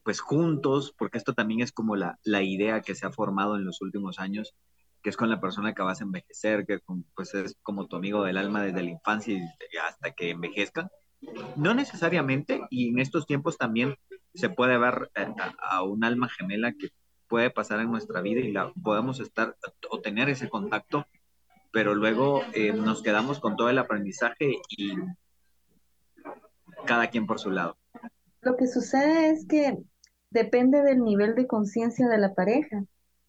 [0.03, 3.65] pues juntos, porque esto también es como la, la, idea que se ha formado en
[3.65, 4.53] los últimos años,
[5.01, 6.79] que es con la persona que vas a envejecer, que
[7.15, 9.39] pues es como tu amigo del alma desde la infancia
[9.87, 10.89] hasta que envejezcan.
[11.55, 13.95] No necesariamente, y en estos tiempos también
[14.33, 15.27] se puede ver eh,
[15.61, 16.89] a, un alma gemela que
[17.29, 19.55] puede pasar en nuestra vida y la podemos estar
[19.89, 21.05] o tener ese contacto,
[21.71, 24.93] pero luego eh, nos quedamos con todo el aprendizaje y
[26.85, 27.77] cada quien por su lado.
[28.41, 29.77] Lo que sucede es que
[30.31, 32.83] depende del nivel de conciencia de la pareja,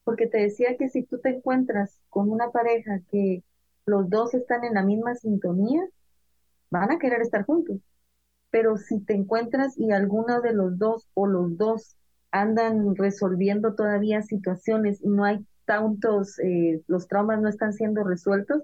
[0.05, 3.45] porque te decía que si tú te encuentras con una pareja que
[3.85, 5.83] los dos están en la misma sintonía,
[6.71, 7.79] van a querer estar juntos.
[8.51, 11.97] Pero si te encuentras y alguno de los dos o los dos
[12.31, 18.63] andan resolviendo todavía situaciones y no hay tantos, eh, los traumas no están siendo resueltos,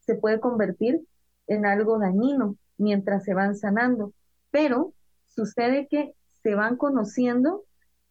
[0.00, 1.06] se puede convertir
[1.46, 4.12] en algo dañino mientras se van sanando.
[4.50, 4.92] Pero
[5.26, 6.12] sucede que
[6.42, 7.64] se van conociendo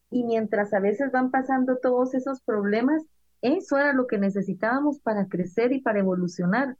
[0.09, 3.03] y mientras a veces van pasando todos esos problemas,
[3.41, 6.77] eso era lo que necesitábamos para crecer y para evolucionar.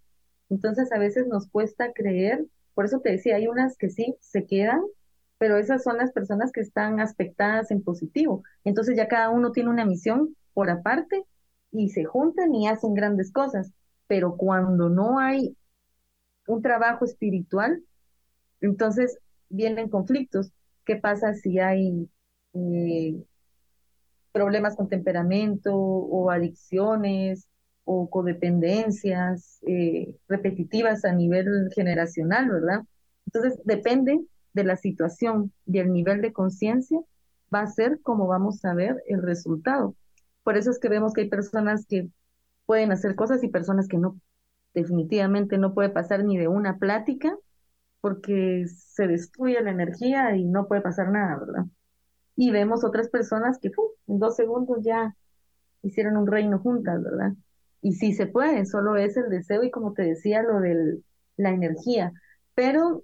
[0.50, 4.46] Entonces a veces nos cuesta creer, por eso te decía, hay unas que sí se
[4.46, 4.82] quedan,
[5.44, 8.44] pero esas son las personas que están aspectadas en positivo.
[8.64, 11.26] Entonces ya cada uno tiene una misión por aparte
[11.70, 13.74] y se juntan y hacen grandes cosas.
[14.08, 15.58] Pero cuando no hay
[16.48, 17.84] un trabajo espiritual,
[18.62, 20.54] entonces vienen conflictos.
[20.86, 22.10] ¿Qué pasa si hay
[22.54, 23.22] eh,
[24.32, 27.50] problemas con temperamento o adicciones
[27.84, 32.80] o codependencias eh, repetitivas a nivel generacional, ¿verdad?
[33.26, 34.22] Entonces, depende
[34.54, 37.00] de la situación y el nivel de conciencia,
[37.54, 39.96] va a ser como vamos a ver el resultado.
[40.44, 42.10] Por eso es que vemos que hay personas que
[42.66, 44.20] pueden hacer cosas y personas que no.
[44.74, 47.36] Definitivamente no puede pasar ni de una plática
[48.02, 51.66] porque se destruye la energía y no puede pasar nada, ¿verdad?
[52.36, 53.72] Y vemos otras personas que
[54.08, 55.16] en dos segundos ya
[55.84, 57.34] hicieron un reino juntas, ¿verdad?
[57.82, 61.00] Y sí se puede, solo es el deseo y como te decía, lo de
[61.38, 62.12] la energía.
[62.56, 63.04] Pero,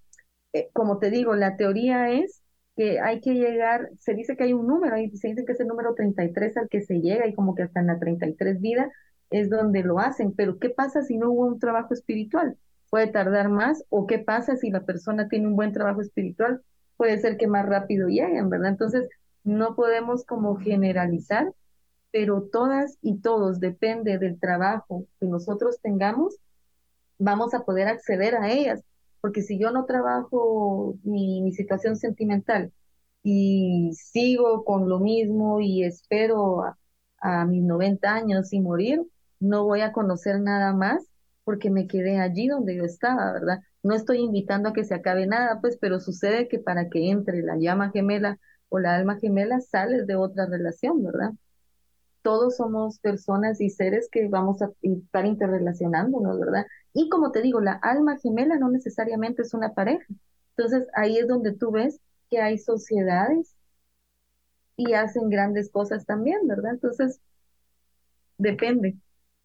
[0.54, 2.42] eh, como te digo, la teoría es
[2.76, 5.60] que hay que llegar, se dice que hay un número, y se dice que es
[5.60, 8.92] el número 33 al que se llega y como que hasta en la 33 vida
[9.30, 12.58] es donde lo hacen, pero ¿qué pasa si no hubo un trabajo espiritual?
[12.90, 16.62] Puede tardar más o qué pasa si la persona tiene un buen trabajo espiritual,
[16.98, 18.70] puede ser que más rápido lleguen, ¿verdad?
[18.72, 19.08] Entonces,
[19.44, 21.54] no podemos como generalizar
[22.12, 26.38] pero todas y todos, depende del trabajo que nosotros tengamos,
[27.18, 28.82] vamos a poder acceder a ellas.
[29.22, 32.72] Porque si yo no trabajo mi, mi situación sentimental
[33.24, 36.78] y sigo con lo mismo y espero a,
[37.20, 39.02] a mis 90 años y morir,
[39.40, 41.06] no voy a conocer nada más
[41.44, 43.60] porque me quedé allí donde yo estaba, ¿verdad?
[43.84, 47.42] No estoy invitando a que se acabe nada, pues, pero sucede que para que entre
[47.42, 48.38] la llama gemela
[48.70, 51.32] o la alma gemela sales de otra relación, ¿verdad?
[52.22, 56.66] todos somos personas y seres que vamos a estar interrelacionándonos, ¿verdad?
[56.94, 60.06] Y como te digo, la alma gemela no necesariamente es una pareja.
[60.56, 62.00] Entonces ahí es donde tú ves
[62.30, 63.56] que hay sociedades
[64.76, 66.72] y hacen grandes cosas también, ¿verdad?
[66.72, 67.20] Entonces,
[68.38, 68.98] depende,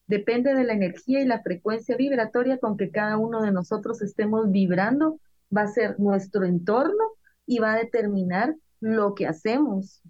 [0.06, 4.50] depende de la energía y la frecuencia vibratoria con que cada uno de nosotros estemos
[4.50, 5.20] vibrando,
[5.54, 7.04] va a ser nuestro entorno
[7.46, 10.02] y va a determinar lo que hacemos,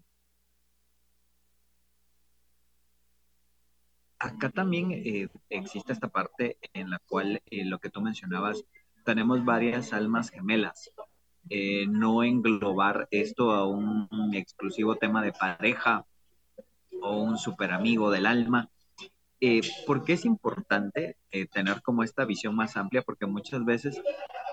[4.25, 8.65] acá también eh, existe esta parte en la cual eh, lo que tú mencionabas,
[9.05, 10.91] tenemos varias almas gemelas.
[11.51, 16.07] Eh, no englobar esto a un, exclusivo tema de pareja
[17.03, 18.71] o un super amigo del alma,
[19.47, 23.03] eh, ¿Por qué es importante eh, tener como esta visión más amplia?
[23.03, 24.01] Porque muchas veces,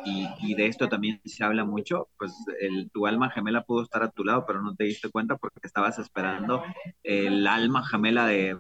[0.04, 4.12] y, de esto también se habla mucho, pues el, tu alma gemela pudo estar a
[4.12, 6.62] tu lado, pero no te diste cuenta porque estabas esperando
[7.04, 8.58] el alma gemela de,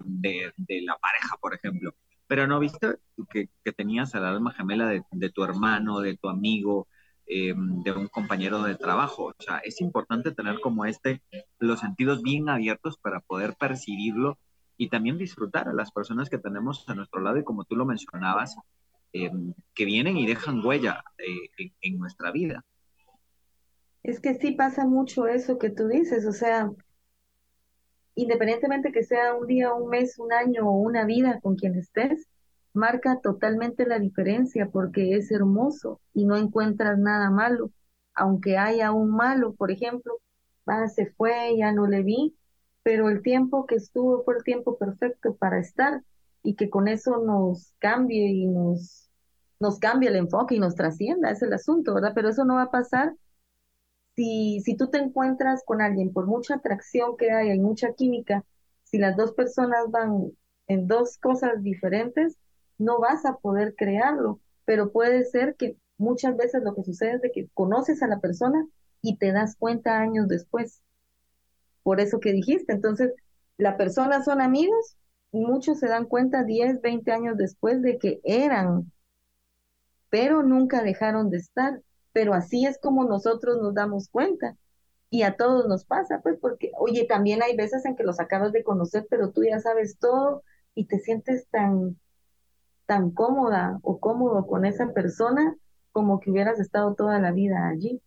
[0.67, 1.95] la pareja, por ejemplo.
[2.27, 2.95] Pero no viste
[3.29, 6.87] que, tenías al alma gemela de, tu hermano, de tu amigo,
[7.25, 9.25] eh, de un compañero de trabajo.
[9.25, 11.21] O sea, es importante tener como este,
[11.59, 14.37] los sentidos bien abiertos para poder percibirlo
[14.81, 17.85] y también disfrutar a las personas que tenemos a nuestro lado y como tú lo
[17.85, 18.55] mencionabas,
[19.13, 22.65] em, que vienen y dejan huella eh, en, nuestra vida.
[24.01, 26.71] Es que sí pasa mucho eso que tú dices, o sea,
[28.15, 32.27] independientemente que sea un día, un mes, un año o una vida con quien estés,
[32.73, 37.69] marca totalmente la diferencia porque es hermoso y no encuentras nada malo.
[38.15, 40.17] Aunque haya un malo, por ejemplo,
[40.65, 42.35] ah, se fue, ya no le vi,
[42.83, 46.03] pero el tiempo que estuvo fue el tiempo perfecto para estar
[46.43, 49.09] y que con eso nos cambie y nos,
[49.59, 52.13] nos cambie el enfoque y nos trascienda, es el asunto, ¿verdad?
[52.15, 53.15] Pero eso no va a pasar
[54.15, 58.43] si, si tú te encuentras con alguien, por mucha atracción que hay, hay mucha química,
[58.83, 60.31] si las dos personas van
[60.67, 62.37] en dos cosas diferentes,
[62.77, 67.21] no vas a poder crearlo, pero puede ser que muchas veces lo que sucede es
[67.21, 68.67] de que conoces a la persona
[69.01, 70.81] y te das cuenta años después.
[71.83, 73.13] Por eso que dijiste, entonces,
[73.57, 74.95] la persona son amigos
[75.31, 78.91] y muchos se dan cuenta 10, 20 años después de que eran,
[80.09, 81.81] pero nunca dejaron de estar.
[82.13, 84.57] Pero así es como nosotros nos damos cuenta.
[85.09, 88.51] Y a todos nos pasa, pues, porque, oye, también hay veces en que los acabas
[88.53, 90.43] de conocer, pero tú ya sabes todo
[90.75, 91.97] y te sientes tan,
[92.85, 95.55] tan cómoda o cómodo con esa persona
[95.91, 98.01] como que hubieras estado toda la vida allí.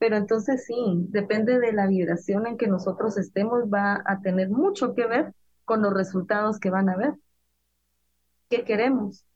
[0.00, 0.74] Pero entonces sí,
[1.10, 5.34] depende de la vibración en que nosotros estemos, va a tener mucho que ver
[5.66, 7.14] con los resultados que van a ver.
[8.48, 9.26] ¿Qué queremos?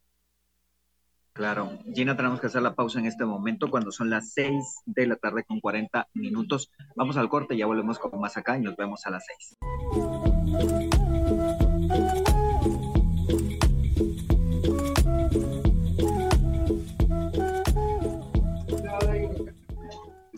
[1.35, 1.69] Claro.
[1.93, 5.17] Gina, tenemos que hacer la pausa en este momento cuando son las 6 de la
[5.17, 6.73] tarde con 40 minutos.
[6.97, 10.94] Vamos al corte, ya volvemos con más acá y nos vemos a las 6.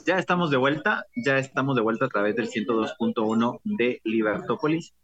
[0.07, 4.95] Ya estamos de vuelta, ya estamos de vuelta a través del 102.1 de Libertópolis.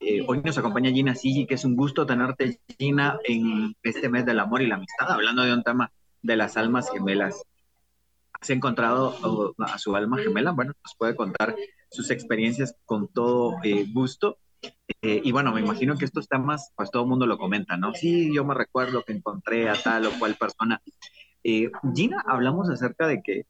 [0.00, 4.26] Eh, hoy nos acompaña Gina Sigi, que es un gusto tenerte, Gina, en este mes
[4.26, 7.42] del amor y la amistad, hablando de un tema de las almas gemelas.
[8.38, 10.50] ¿Has encontrado a su alma gemela?
[10.50, 11.56] Bueno, nos puede contar
[11.90, 14.36] sus experiencias con todo eh, gusto.
[15.00, 17.94] Eh, y bueno, me imagino que estos temas, pues todo el mundo lo comenta, ¿no?
[17.94, 20.82] Sí, yo me recuerdo que encontré a tal o cual persona.
[21.42, 23.46] Gina, hablamos acerca de que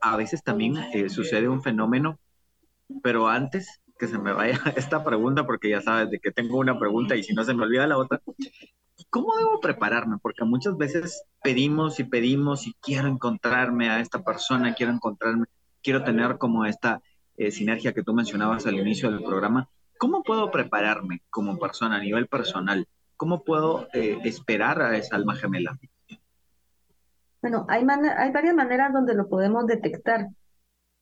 [0.00, 2.18] a veces también eh, sucede un fenómeno,
[3.02, 6.78] pero antes que se me vaya esta pregunta, porque ya sabes de que tengo una
[6.78, 8.20] pregunta y si no se me olvida la otra,
[9.10, 10.18] ¿cómo debo prepararme?
[10.20, 15.46] Porque muchas veces pedimos y pedimos y quiero encontrarme a esta persona, quiero encontrarme,
[15.82, 17.02] quiero tener como esta
[17.36, 19.68] eh, sinergia que tú mencionabas al inicio del programa.
[19.98, 22.86] ¿Cómo puedo prepararme como persona a nivel personal?
[23.16, 25.78] ¿Cómo puedo eh, esperar a esa alma gemela?
[27.44, 27.84] Bueno, hay,
[28.16, 30.28] hay varias maneras donde lo podemos detectar,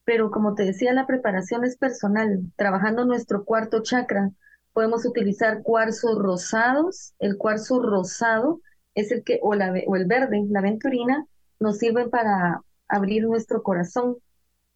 [0.03, 2.41] pero como te decía, la preparación es personal.
[2.57, 4.29] Trabajando nuestro cuarto chakra,
[4.73, 7.15] podemos utilizar cuarzos rosados.
[7.21, 8.61] El cuarzo rosado
[8.97, 11.25] es el que, o, la, o el verde, la venturina,
[11.61, 14.17] nos sirve para abrir nuestro corazón.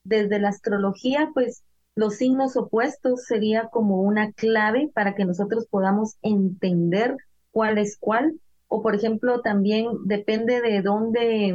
[0.05, 1.64] Desde la astrología, pues
[1.96, 7.16] los signos opuestos sería como una clave para que nosotros podamos entender
[7.50, 8.38] cuál es cuál
[8.77, 11.55] o por ejemplo también depende de dónde,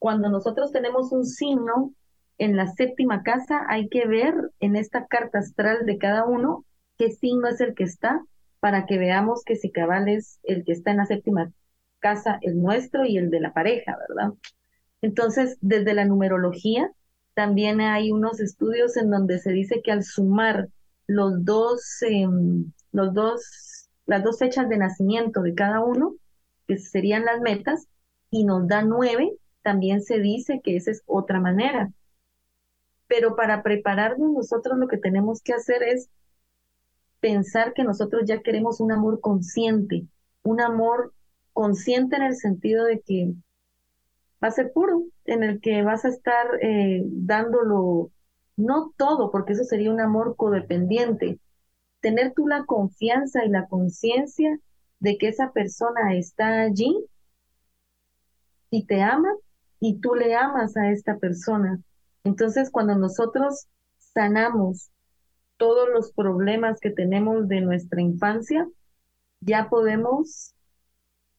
[0.00, 1.94] cuando nosotros tenemos un signo
[2.38, 6.64] en la séptima casa, hay que ver en esta carta astral de cada uno
[6.98, 8.20] qué signo es el que está
[8.58, 11.52] para que veamos que si cabal es el que está en la séptima
[12.00, 14.32] casa, el nuestro y el de la pareja, ¿verdad?
[15.02, 16.90] Entonces, desde la numerología,
[17.34, 20.68] también hay unos estudios en donde se dice que al sumar
[21.06, 23.71] los dos, em, los dos
[24.12, 26.16] las dos fechas de nacimiento de cada uno,
[26.68, 27.88] que serían las metas,
[28.30, 31.90] y nos da nueve, también se dice que esa es otra manera.
[33.06, 36.10] Pero para prepararnos nosotros lo que tenemos que hacer es
[37.20, 40.06] pensar que nosotros ya queremos un amor consciente,
[40.42, 41.14] un amor
[41.54, 43.32] consciente en el sentido de que
[44.44, 48.10] va a ser puro, en el que vas a estar eh, dándolo,
[48.56, 51.38] no todo, porque eso sería un amor codependiente,
[52.02, 54.58] tener tú la confianza y la conciencia
[55.00, 56.94] de que esa persona está allí
[58.70, 59.30] y te ama
[59.80, 61.80] y tú le amas a esta persona.
[62.24, 63.66] Entonces, cuando nosotros
[63.98, 64.90] sanamos
[65.56, 68.68] todos los problemas que tenemos de nuestra infancia,
[69.40, 70.54] ya podemos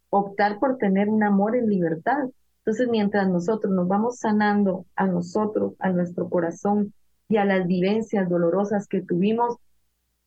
[0.09, 2.29] optar por tener un amor en libertad.
[2.59, 6.93] Entonces, mientras nosotros nos vamos sanando a nosotros, a nuestro corazón
[7.27, 9.57] y a las vivencias dolorosas que tuvimos,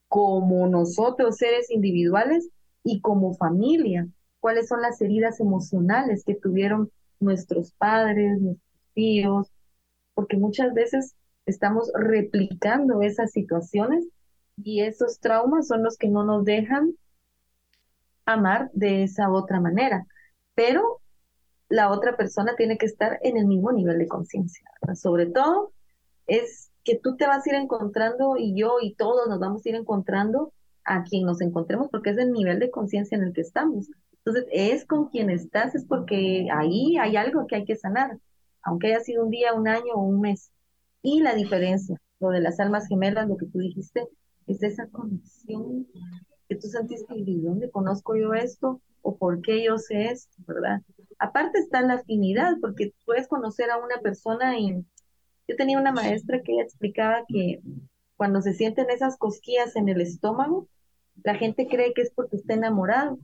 [0.09, 2.49] como nosotros seres individuales
[2.83, 4.09] y como familia,
[4.41, 8.63] cuáles son las heridas emocionales que tuvieron nuestros padres, nuestros
[8.95, 9.53] tíos,
[10.15, 11.15] porque muchas veces
[11.47, 14.07] estamos replicando esas situaciones
[14.57, 16.95] y esos traumas son los que no nos dejan
[18.25, 20.07] amar de esa otra manera.
[20.55, 21.01] Pero
[21.69, 24.65] la otra persona tiene que estar en el mismo nivel de conciencia.
[24.95, 25.73] Sobre todo
[26.27, 29.69] es que tú te vas a ir encontrando y yo y todos nos vamos a
[29.69, 30.53] ir encontrando
[30.85, 33.91] a quien nos encontremos porque es el nivel de conciencia en el que estamos.
[34.19, 38.19] Entonces, es con quien estás, es porque ahí hay algo que hay que sanar,
[38.63, 40.53] aunque haya sido un día, un año o un mes.
[41.03, 44.07] Y la diferencia, lo de las almas gemelas, lo que tú dijiste,
[44.47, 45.89] es esa conexión
[46.49, 48.81] que tú sentiste, ¿y dónde conozco yo esto?
[49.03, 50.37] ¿O por qué yo sé esto?
[50.47, 50.83] ¿Verdad?
[51.19, 54.85] Aparte está la afinidad, porque puedes conocer a una persona y
[55.49, 57.61] yo tenía una maestra que explicaba que
[58.17, 60.69] cuando se sienten esas cosquillas en el estómago,
[61.23, 63.19] la gente cree que es porque está enamorado,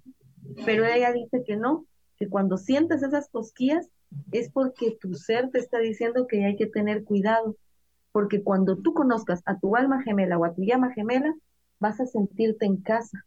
[0.65, 3.89] pero ella dice que no, que cuando sientes esas cosquillas
[4.31, 7.57] es porque tu ser te está diciendo que hay que tener cuidado,
[8.13, 11.35] porque cuando tú conozcas a tu alma gemela o a tu llama gemela,
[11.81, 13.25] vas a sentirte en casa,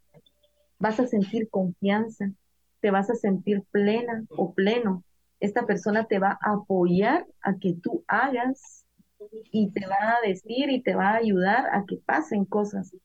[0.79, 2.31] vas a sentir confianza,
[2.79, 5.03] te vas a sentir plena o pleno.
[5.39, 8.84] Esta persona te va a apoyar a que tú hagas
[9.31, 12.95] y te va a decir y te va a ayudar a que pasen cosas.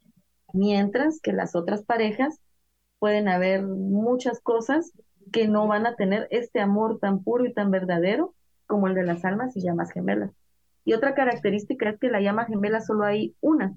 [0.53, 2.41] Mientras que las otras parejas
[2.99, 4.93] pueden haber muchas cosas
[5.33, 8.35] que no van a tener este amor tan puro y tan verdadero
[8.67, 10.33] como el de las almas y llamas gemelas.
[10.85, 13.75] Y otra característica es que la llama gemela solo hay una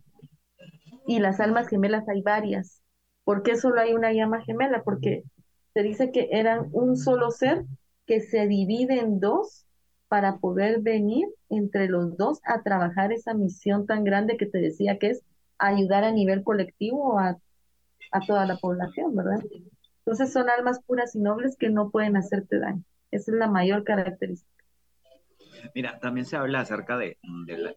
[1.07, 2.81] y las almas gemelas hay varias.
[3.23, 4.83] ¿Por qué solo hay una llama gemela?
[4.83, 5.23] Porque
[5.73, 7.65] se dice que eran un solo ser
[8.05, 9.62] que se divide en dos
[10.13, 14.99] para poder venir entre los dos a trabajar esa misión tan grande que te decía
[14.99, 15.23] que es
[15.57, 17.39] ayudar a nivel colectivo a,
[18.11, 19.43] a toda la población, ¿verdad?
[20.05, 22.83] Entonces son almas puras y nobles que no pueden hacerte daño.
[23.09, 24.62] Esa es la mayor característica.
[25.75, 27.17] Mira, también se habla acerca de,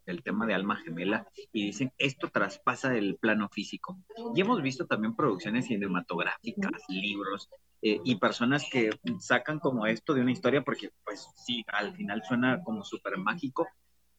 [0.06, 3.98] del tema de alma gemela y dicen esto traspasa el plano físico.
[4.34, 7.48] Y hemos visto también producciones cinematográficas, libros
[7.82, 12.22] eh, y personas que sacan como esto de una historia porque pues sí, al final
[12.26, 13.66] suena como súper mágico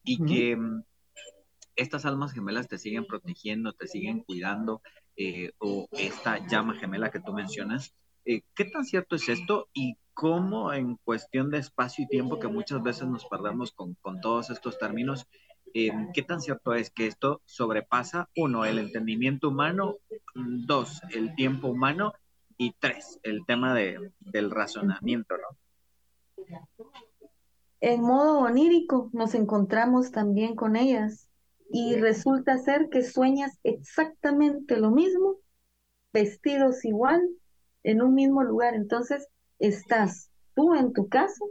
[0.04, 0.82] y que mm,
[1.76, 4.82] estas almas gemelas te siguen protegiendo, te siguen cuidando
[5.16, 7.94] eh, o esta llama gemela que tú mencionas.
[8.24, 12.48] Eh, ¿Qué tan cierto es esto y cómo en cuestión de espacio y tiempo, que
[12.48, 15.28] muchas veces nos perdemos con, todos estos términos,
[15.74, 19.98] eh, ¿qué tan cierto es que esto sobrepasa, uno, el entendimiento humano,
[20.34, 22.14] dos, el tiempo humano
[22.56, 26.46] y tres, el tema de, del razonamiento, ¿no?
[27.80, 31.28] En modo onírico nos encontramos también con ellas
[31.70, 35.36] y resulta ser que sueñas exactamente lo mismo,
[36.12, 37.22] vestidos igual,
[37.84, 38.74] en un mismo lugar.
[38.74, 41.44] Entonces, estás tú en tu casa,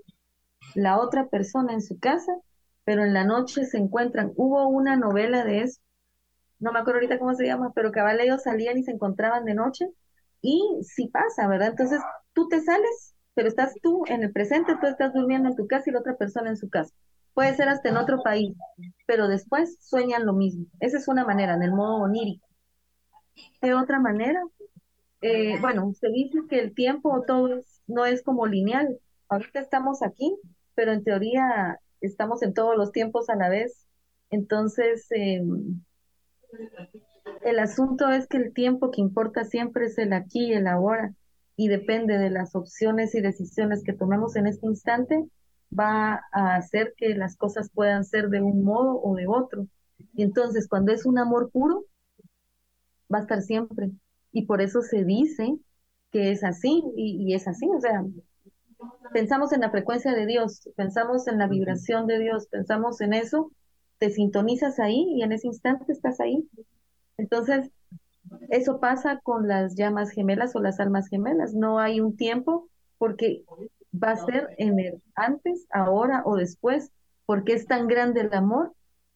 [0.76, 2.34] la otra persona en su casa,
[2.84, 4.34] pero en la noche se encuentran.
[4.36, 5.82] Hubo una novela de eso,
[6.60, 9.54] no me acuerdo ahorita cómo se llama, pero cabal ellos salían y se encontraban de
[9.54, 9.90] noche
[10.42, 11.70] y sí pasa, ¿verdad?
[11.70, 12.02] Entonces
[12.34, 15.90] tú te sales, pero estás tú en el presente, tú estás durmiendo en tu casa
[15.90, 16.94] y la otra persona en su casa.
[17.34, 18.56] Puede ser hasta en otro país,
[19.06, 20.66] pero después sueñan lo mismo.
[20.80, 22.48] Esa es una manera, en el modo onírico.
[23.62, 24.42] De otra manera,
[25.28, 29.00] eh, bueno, se dice que el tiempo todo no es como lineal.
[29.30, 30.36] Ahorita estamos aquí,
[30.76, 33.86] pero en teoría estamos en todos los tiempos a la vez.
[34.30, 35.82] Entonces, em,
[37.42, 41.14] el asunto es que el tiempo que importa siempre es el aquí y el ahora,
[41.56, 45.26] y depende de las opciones y decisiones que tomemos en este instante,
[45.78, 49.68] va a hacer que las cosas puedan ser de un modo o de otro.
[50.14, 51.86] Y entonces, cuando es un amor puro,
[53.14, 53.92] va a estar siempre
[54.32, 55.58] y por eso se dice
[56.12, 58.06] que es así y, es así, o sea,
[59.14, 63.52] pensamos en la frecuencia de Dios, pensamos en la vibración de Dios, pensamos en eso,
[63.98, 66.48] te sintonizas ahí y en ese instante estás ahí.
[67.18, 67.72] Entonces,
[68.50, 73.44] eso pasa con las llamas gemelas o las almas gemelas, no hay un tiempo porque
[73.92, 76.92] va a ser en el antes, ahora o después,
[77.26, 78.74] porque es tan grande el amor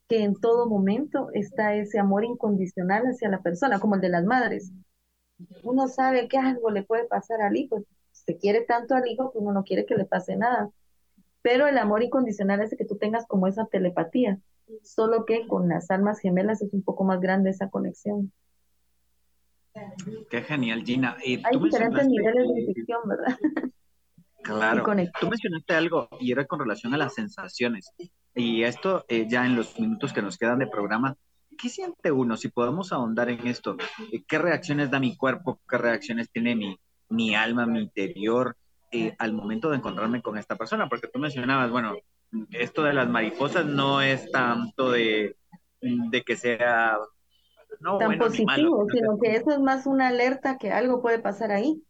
[0.07, 4.25] que en todo momento está ese amor incondicional hacia la persona, como el de las
[4.25, 4.71] madres
[5.63, 9.39] uno sabe que algo le puede pasar al hijo, se quiere tanto al hijo que
[9.39, 10.69] uno no quiere que le pase nada.
[11.41, 14.39] Pero el amor incondicional es que tú tengas como esa telepatía,
[14.83, 18.31] solo que con las almas gemelas es un poco más grande esa conexión.
[20.29, 21.17] Qué genial, Gina.
[21.23, 23.37] Y Hay diferentes niveles de infección, ¿verdad?
[24.43, 24.83] Claro.
[25.19, 27.93] Tú mencionaste algo y era con relación a las sensaciones.
[28.33, 31.15] Y esto eh, ya en los minutos que nos quedan de programa,
[31.61, 32.37] ¿qué siente uno?
[32.37, 33.77] Si podemos ahondar en esto,
[34.11, 35.59] eh, ¿qué reacciones da mi cuerpo?
[35.69, 38.57] ¿Qué reacciones tiene mi, mi alma, mi interior
[38.91, 40.89] eh, al momento de encontrarme con esta persona?
[40.89, 41.95] Porque tú mencionabas, bueno,
[42.51, 45.37] esto de las mariposas no es tanto de,
[45.81, 46.97] de que sea
[47.79, 51.83] no, tan positivo, sino que eso es más una alerta que algo puede pasar ahí.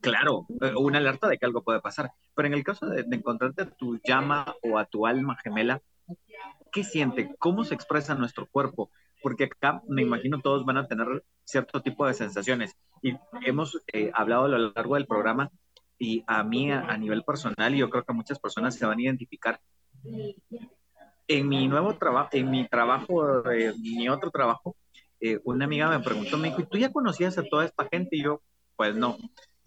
[0.00, 2.12] Claro, eh, una alerta de que algo puede pasar.
[2.34, 5.80] Pero en el caso de, de encontrarte a tu llama o a tu alma gemela,
[6.78, 7.34] ¿qué siente?
[7.40, 8.92] ¿Cómo se expresa nuestro cuerpo?
[9.20, 12.76] Porque acá me imagino todos van a tener cierto tipo de sensaciones.
[13.02, 15.50] Y hemos eh, hablado a lo largo del programa
[15.98, 19.02] y a mí a, nivel personal, y yo creo que muchas personas se van a
[19.02, 19.60] identificar.
[21.26, 24.76] En mi nuevo trabajo, en mi trabajo, eh, mi otro trabajo,
[25.18, 28.16] eh, una amiga me preguntó, me dijo, ¿y tú ya conocías a toda esta gente?
[28.16, 28.40] Y yo,
[28.76, 29.16] pues no.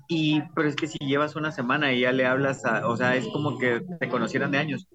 [0.08, 3.18] Y, pero es que si llevas una semana y ya le hablas, a, o sea,
[3.18, 4.88] es como que te conocieran de años.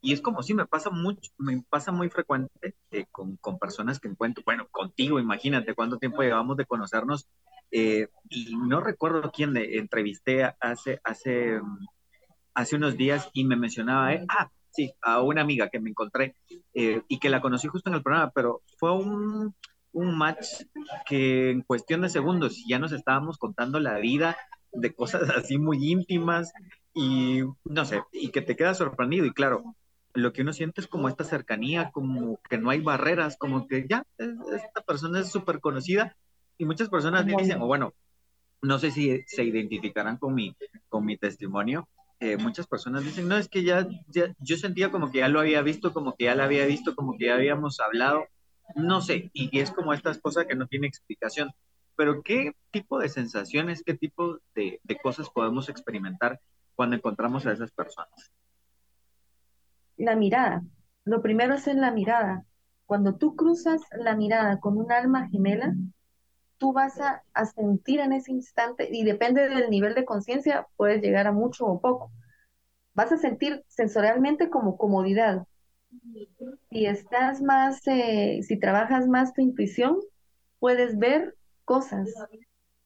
[0.00, 4.00] Y es como si me pasa mucho, me pasa muy frecuente eh, con, con, personas
[4.00, 7.28] que encuentro, bueno, contigo, imagínate cuánto tiempo llevamos de conocernos.
[7.70, 11.60] Eh, y no recuerdo quién le entrevisté hace, hace,
[12.54, 16.36] hace unos días y me mencionaba, eh, ah, sí, a una amiga que me encontré
[16.74, 19.54] eh, y que la conocí justo en el programa, pero fue un,
[19.92, 20.46] un match
[21.06, 24.36] que en cuestión de segundos ya nos estábamos contando la vida
[24.72, 26.52] de cosas así muy íntimas
[26.92, 29.76] y no sé, y que te quedas sorprendido y claro,
[30.14, 33.86] lo que uno siente es como esta cercanía, como que no hay barreras, como que
[33.88, 36.16] ya, esta persona es súper conocida
[36.58, 37.94] y muchas personas dicen, o bueno,
[38.62, 40.54] no sé si se identificarán con mi,
[40.88, 41.88] con mi testimonio,
[42.18, 43.88] eh, muchas personas dicen, no, es que ya,
[44.38, 47.16] yo sentía como que ya lo había visto, como que ya la había visto, como
[47.16, 48.26] que ya habíamos hablado,
[48.74, 51.50] no sé, y, es como esta cosa que no tiene explicación.
[51.96, 56.40] Pero ¿qué tipo de sensaciones, qué tipo de, de cosas podemos experimentar
[56.74, 58.30] cuando encontramos a esas personas?
[60.00, 60.62] La mirada.
[61.04, 62.44] Lo primero es en la mirada.
[62.86, 65.74] Cuando tú cruzas la mirada con un alma gemela,
[66.58, 71.00] tú vas a, a, sentir en ese instante, y depende del nivel de conciencia, puedes
[71.00, 72.10] llegar a mucho o poco.
[72.94, 75.46] Vas a sentir sensorialmente como comodidad,
[76.70, 79.98] si estás más, eh, si trabajas más tu intuición,
[80.58, 82.08] puedes ver cosas.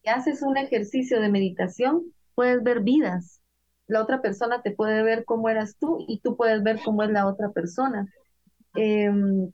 [0.02, 2.02] Si haces un ejercicio de meditación,
[2.34, 3.40] puedes ver vidas.
[3.86, 7.10] La otra persona te puede ver cómo eras tú y tú puedes ver cómo es
[7.10, 8.08] la otra persona.
[8.74, 9.52] Em,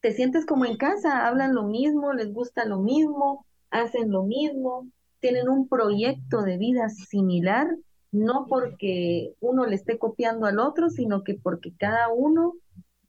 [0.00, 4.88] te sientes como en casa, hablan lo mismo, les gusta lo mismo, hacen lo mismo,
[5.20, 7.68] tienen un proyecto de vida similar,
[8.12, 12.54] no porque uno le esté copiando al otro, sino que porque cada uno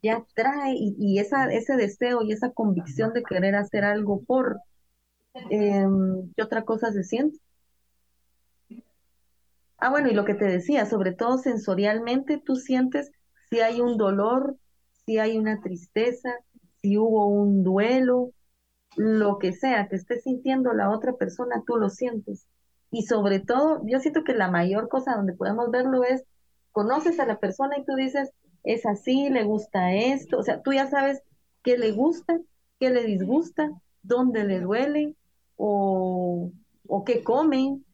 [0.02, 4.60] ya trae y, esa, ese deseo y esa convicción de querer hacer algo por,
[5.50, 5.86] eh,
[6.36, 7.38] ¿qué otra cosa se siente?
[9.82, 13.12] Ah, bueno, y lo que te decía, sobre todo sensorialmente, tú sientes
[13.50, 14.58] si hay un dolor,
[15.06, 16.30] si hay una tristeza,
[16.82, 18.32] si hubo un duelo,
[18.98, 22.46] lo que sea que esté sintiendo la otra persona, tú lo sientes.
[22.92, 26.24] Y sobre todo, yo siento que la mayor cosa donde podemos verlo es,
[26.72, 28.32] conoces a la persona y tú dices,
[28.64, 31.22] es así, le gusta esto, o sea, tú ya sabes
[31.64, 32.40] qué le gusta,
[32.80, 33.72] qué le disgusta,
[34.02, 35.16] dónde le duele,
[35.56, 36.52] o,
[36.88, 37.86] o qué comen,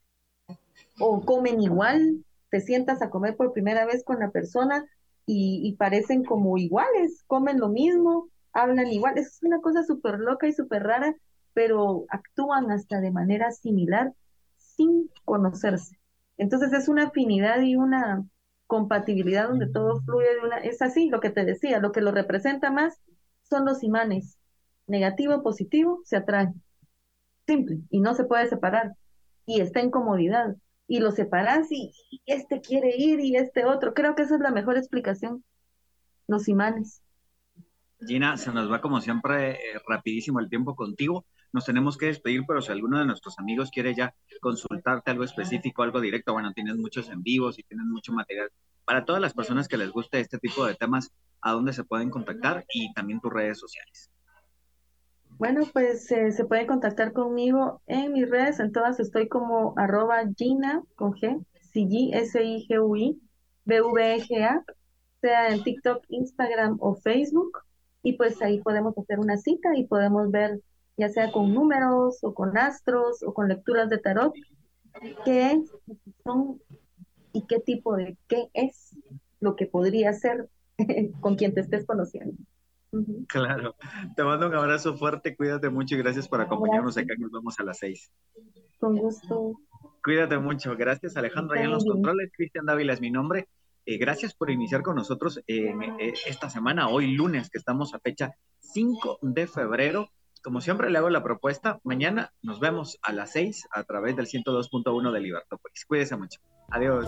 [0.99, 4.85] o comen igual, te sientas a comer por primera vez con la persona
[5.25, 10.47] y, y parecen como iguales, comen lo mismo, hablan igual, es una cosa súper loca
[10.47, 11.15] y súper rara,
[11.53, 14.13] pero actúan hasta de manera similar
[14.57, 15.99] sin conocerse.
[16.37, 18.25] Entonces es una afinidad y una,
[18.67, 22.11] compatibilidad donde todo fluye de una, es así lo que te decía, lo que lo
[22.11, 22.99] representa más
[23.43, 24.37] son los imanes,
[24.87, 26.61] negativo, positivo, se atraen,
[27.45, 28.93] simple, y no se puede separar,
[29.45, 30.55] y está en comodidad,
[30.87, 31.91] y lo separas y,
[32.25, 35.43] este quiere ir y este otro, creo que esa es la mejor explicación,
[36.27, 37.01] los imanes.
[38.05, 41.25] Gina, se nos va como siempre eh, rapidísimo el tiempo contigo.
[41.53, 45.83] Nos tenemos que despedir, pero si alguno de nuestros amigos quiere ya consultarte algo específico,
[45.83, 48.49] algo directo, bueno, tienes muchos en vivos y tienes mucho material.
[48.83, 51.11] Para todas las personas que les guste este tipo de temas,
[51.41, 52.65] ¿a dónde se pueden contactar?
[52.73, 54.11] Y también tus redes sociales.
[55.37, 60.23] Bueno, pues eh, se pueden contactar conmigo en mis redes, en todas estoy como arroba
[60.37, 63.21] Gina con G, S-I-G-U-I,
[63.65, 64.63] B-V-E-G-A,
[65.21, 67.59] sea en TikTok, Instagram o Facebook
[68.01, 70.61] y pues ahí podemos hacer una cita y podemos ver
[70.95, 74.33] ya sea con números o con astros o con lecturas de tarot,
[75.25, 75.61] qué
[76.23, 76.61] son
[77.33, 78.95] y qué tipo de qué es
[79.41, 80.47] lo que podría ser
[81.19, 82.37] con quien te estés conociendo.
[83.27, 83.75] Claro.
[84.15, 87.13] Te mando un abrazo fuerte, cuídate mucho y gracias por acompañarnos acá.
[87.17, 88.11] Nos vemos a las seis.
[88.79, 89.59] Con gusto.
[90.03, 90.75] Cuídate mucho.
[90.75, 91.57] Gracias, Alejandro.
[91.57, 93.47] Ahí en los controles, Cristian Dávila es mi nombre.
[93.85, 95.73] Eh, gracias por iniciar con nosotros eh,
[96.25, 100.09] esta semana, hoy lunes, que estamos a fecha 5 de febrero.
[100.43, 101.79] Como siempre, le hago la propuesta.
[101.83, 105.85] Mañana nos vemos a las 6 a través del 102.1 de Libertópolis.
[105.85, 106.39] Cuídese mucho.
[106.69, 107.07] Adiós.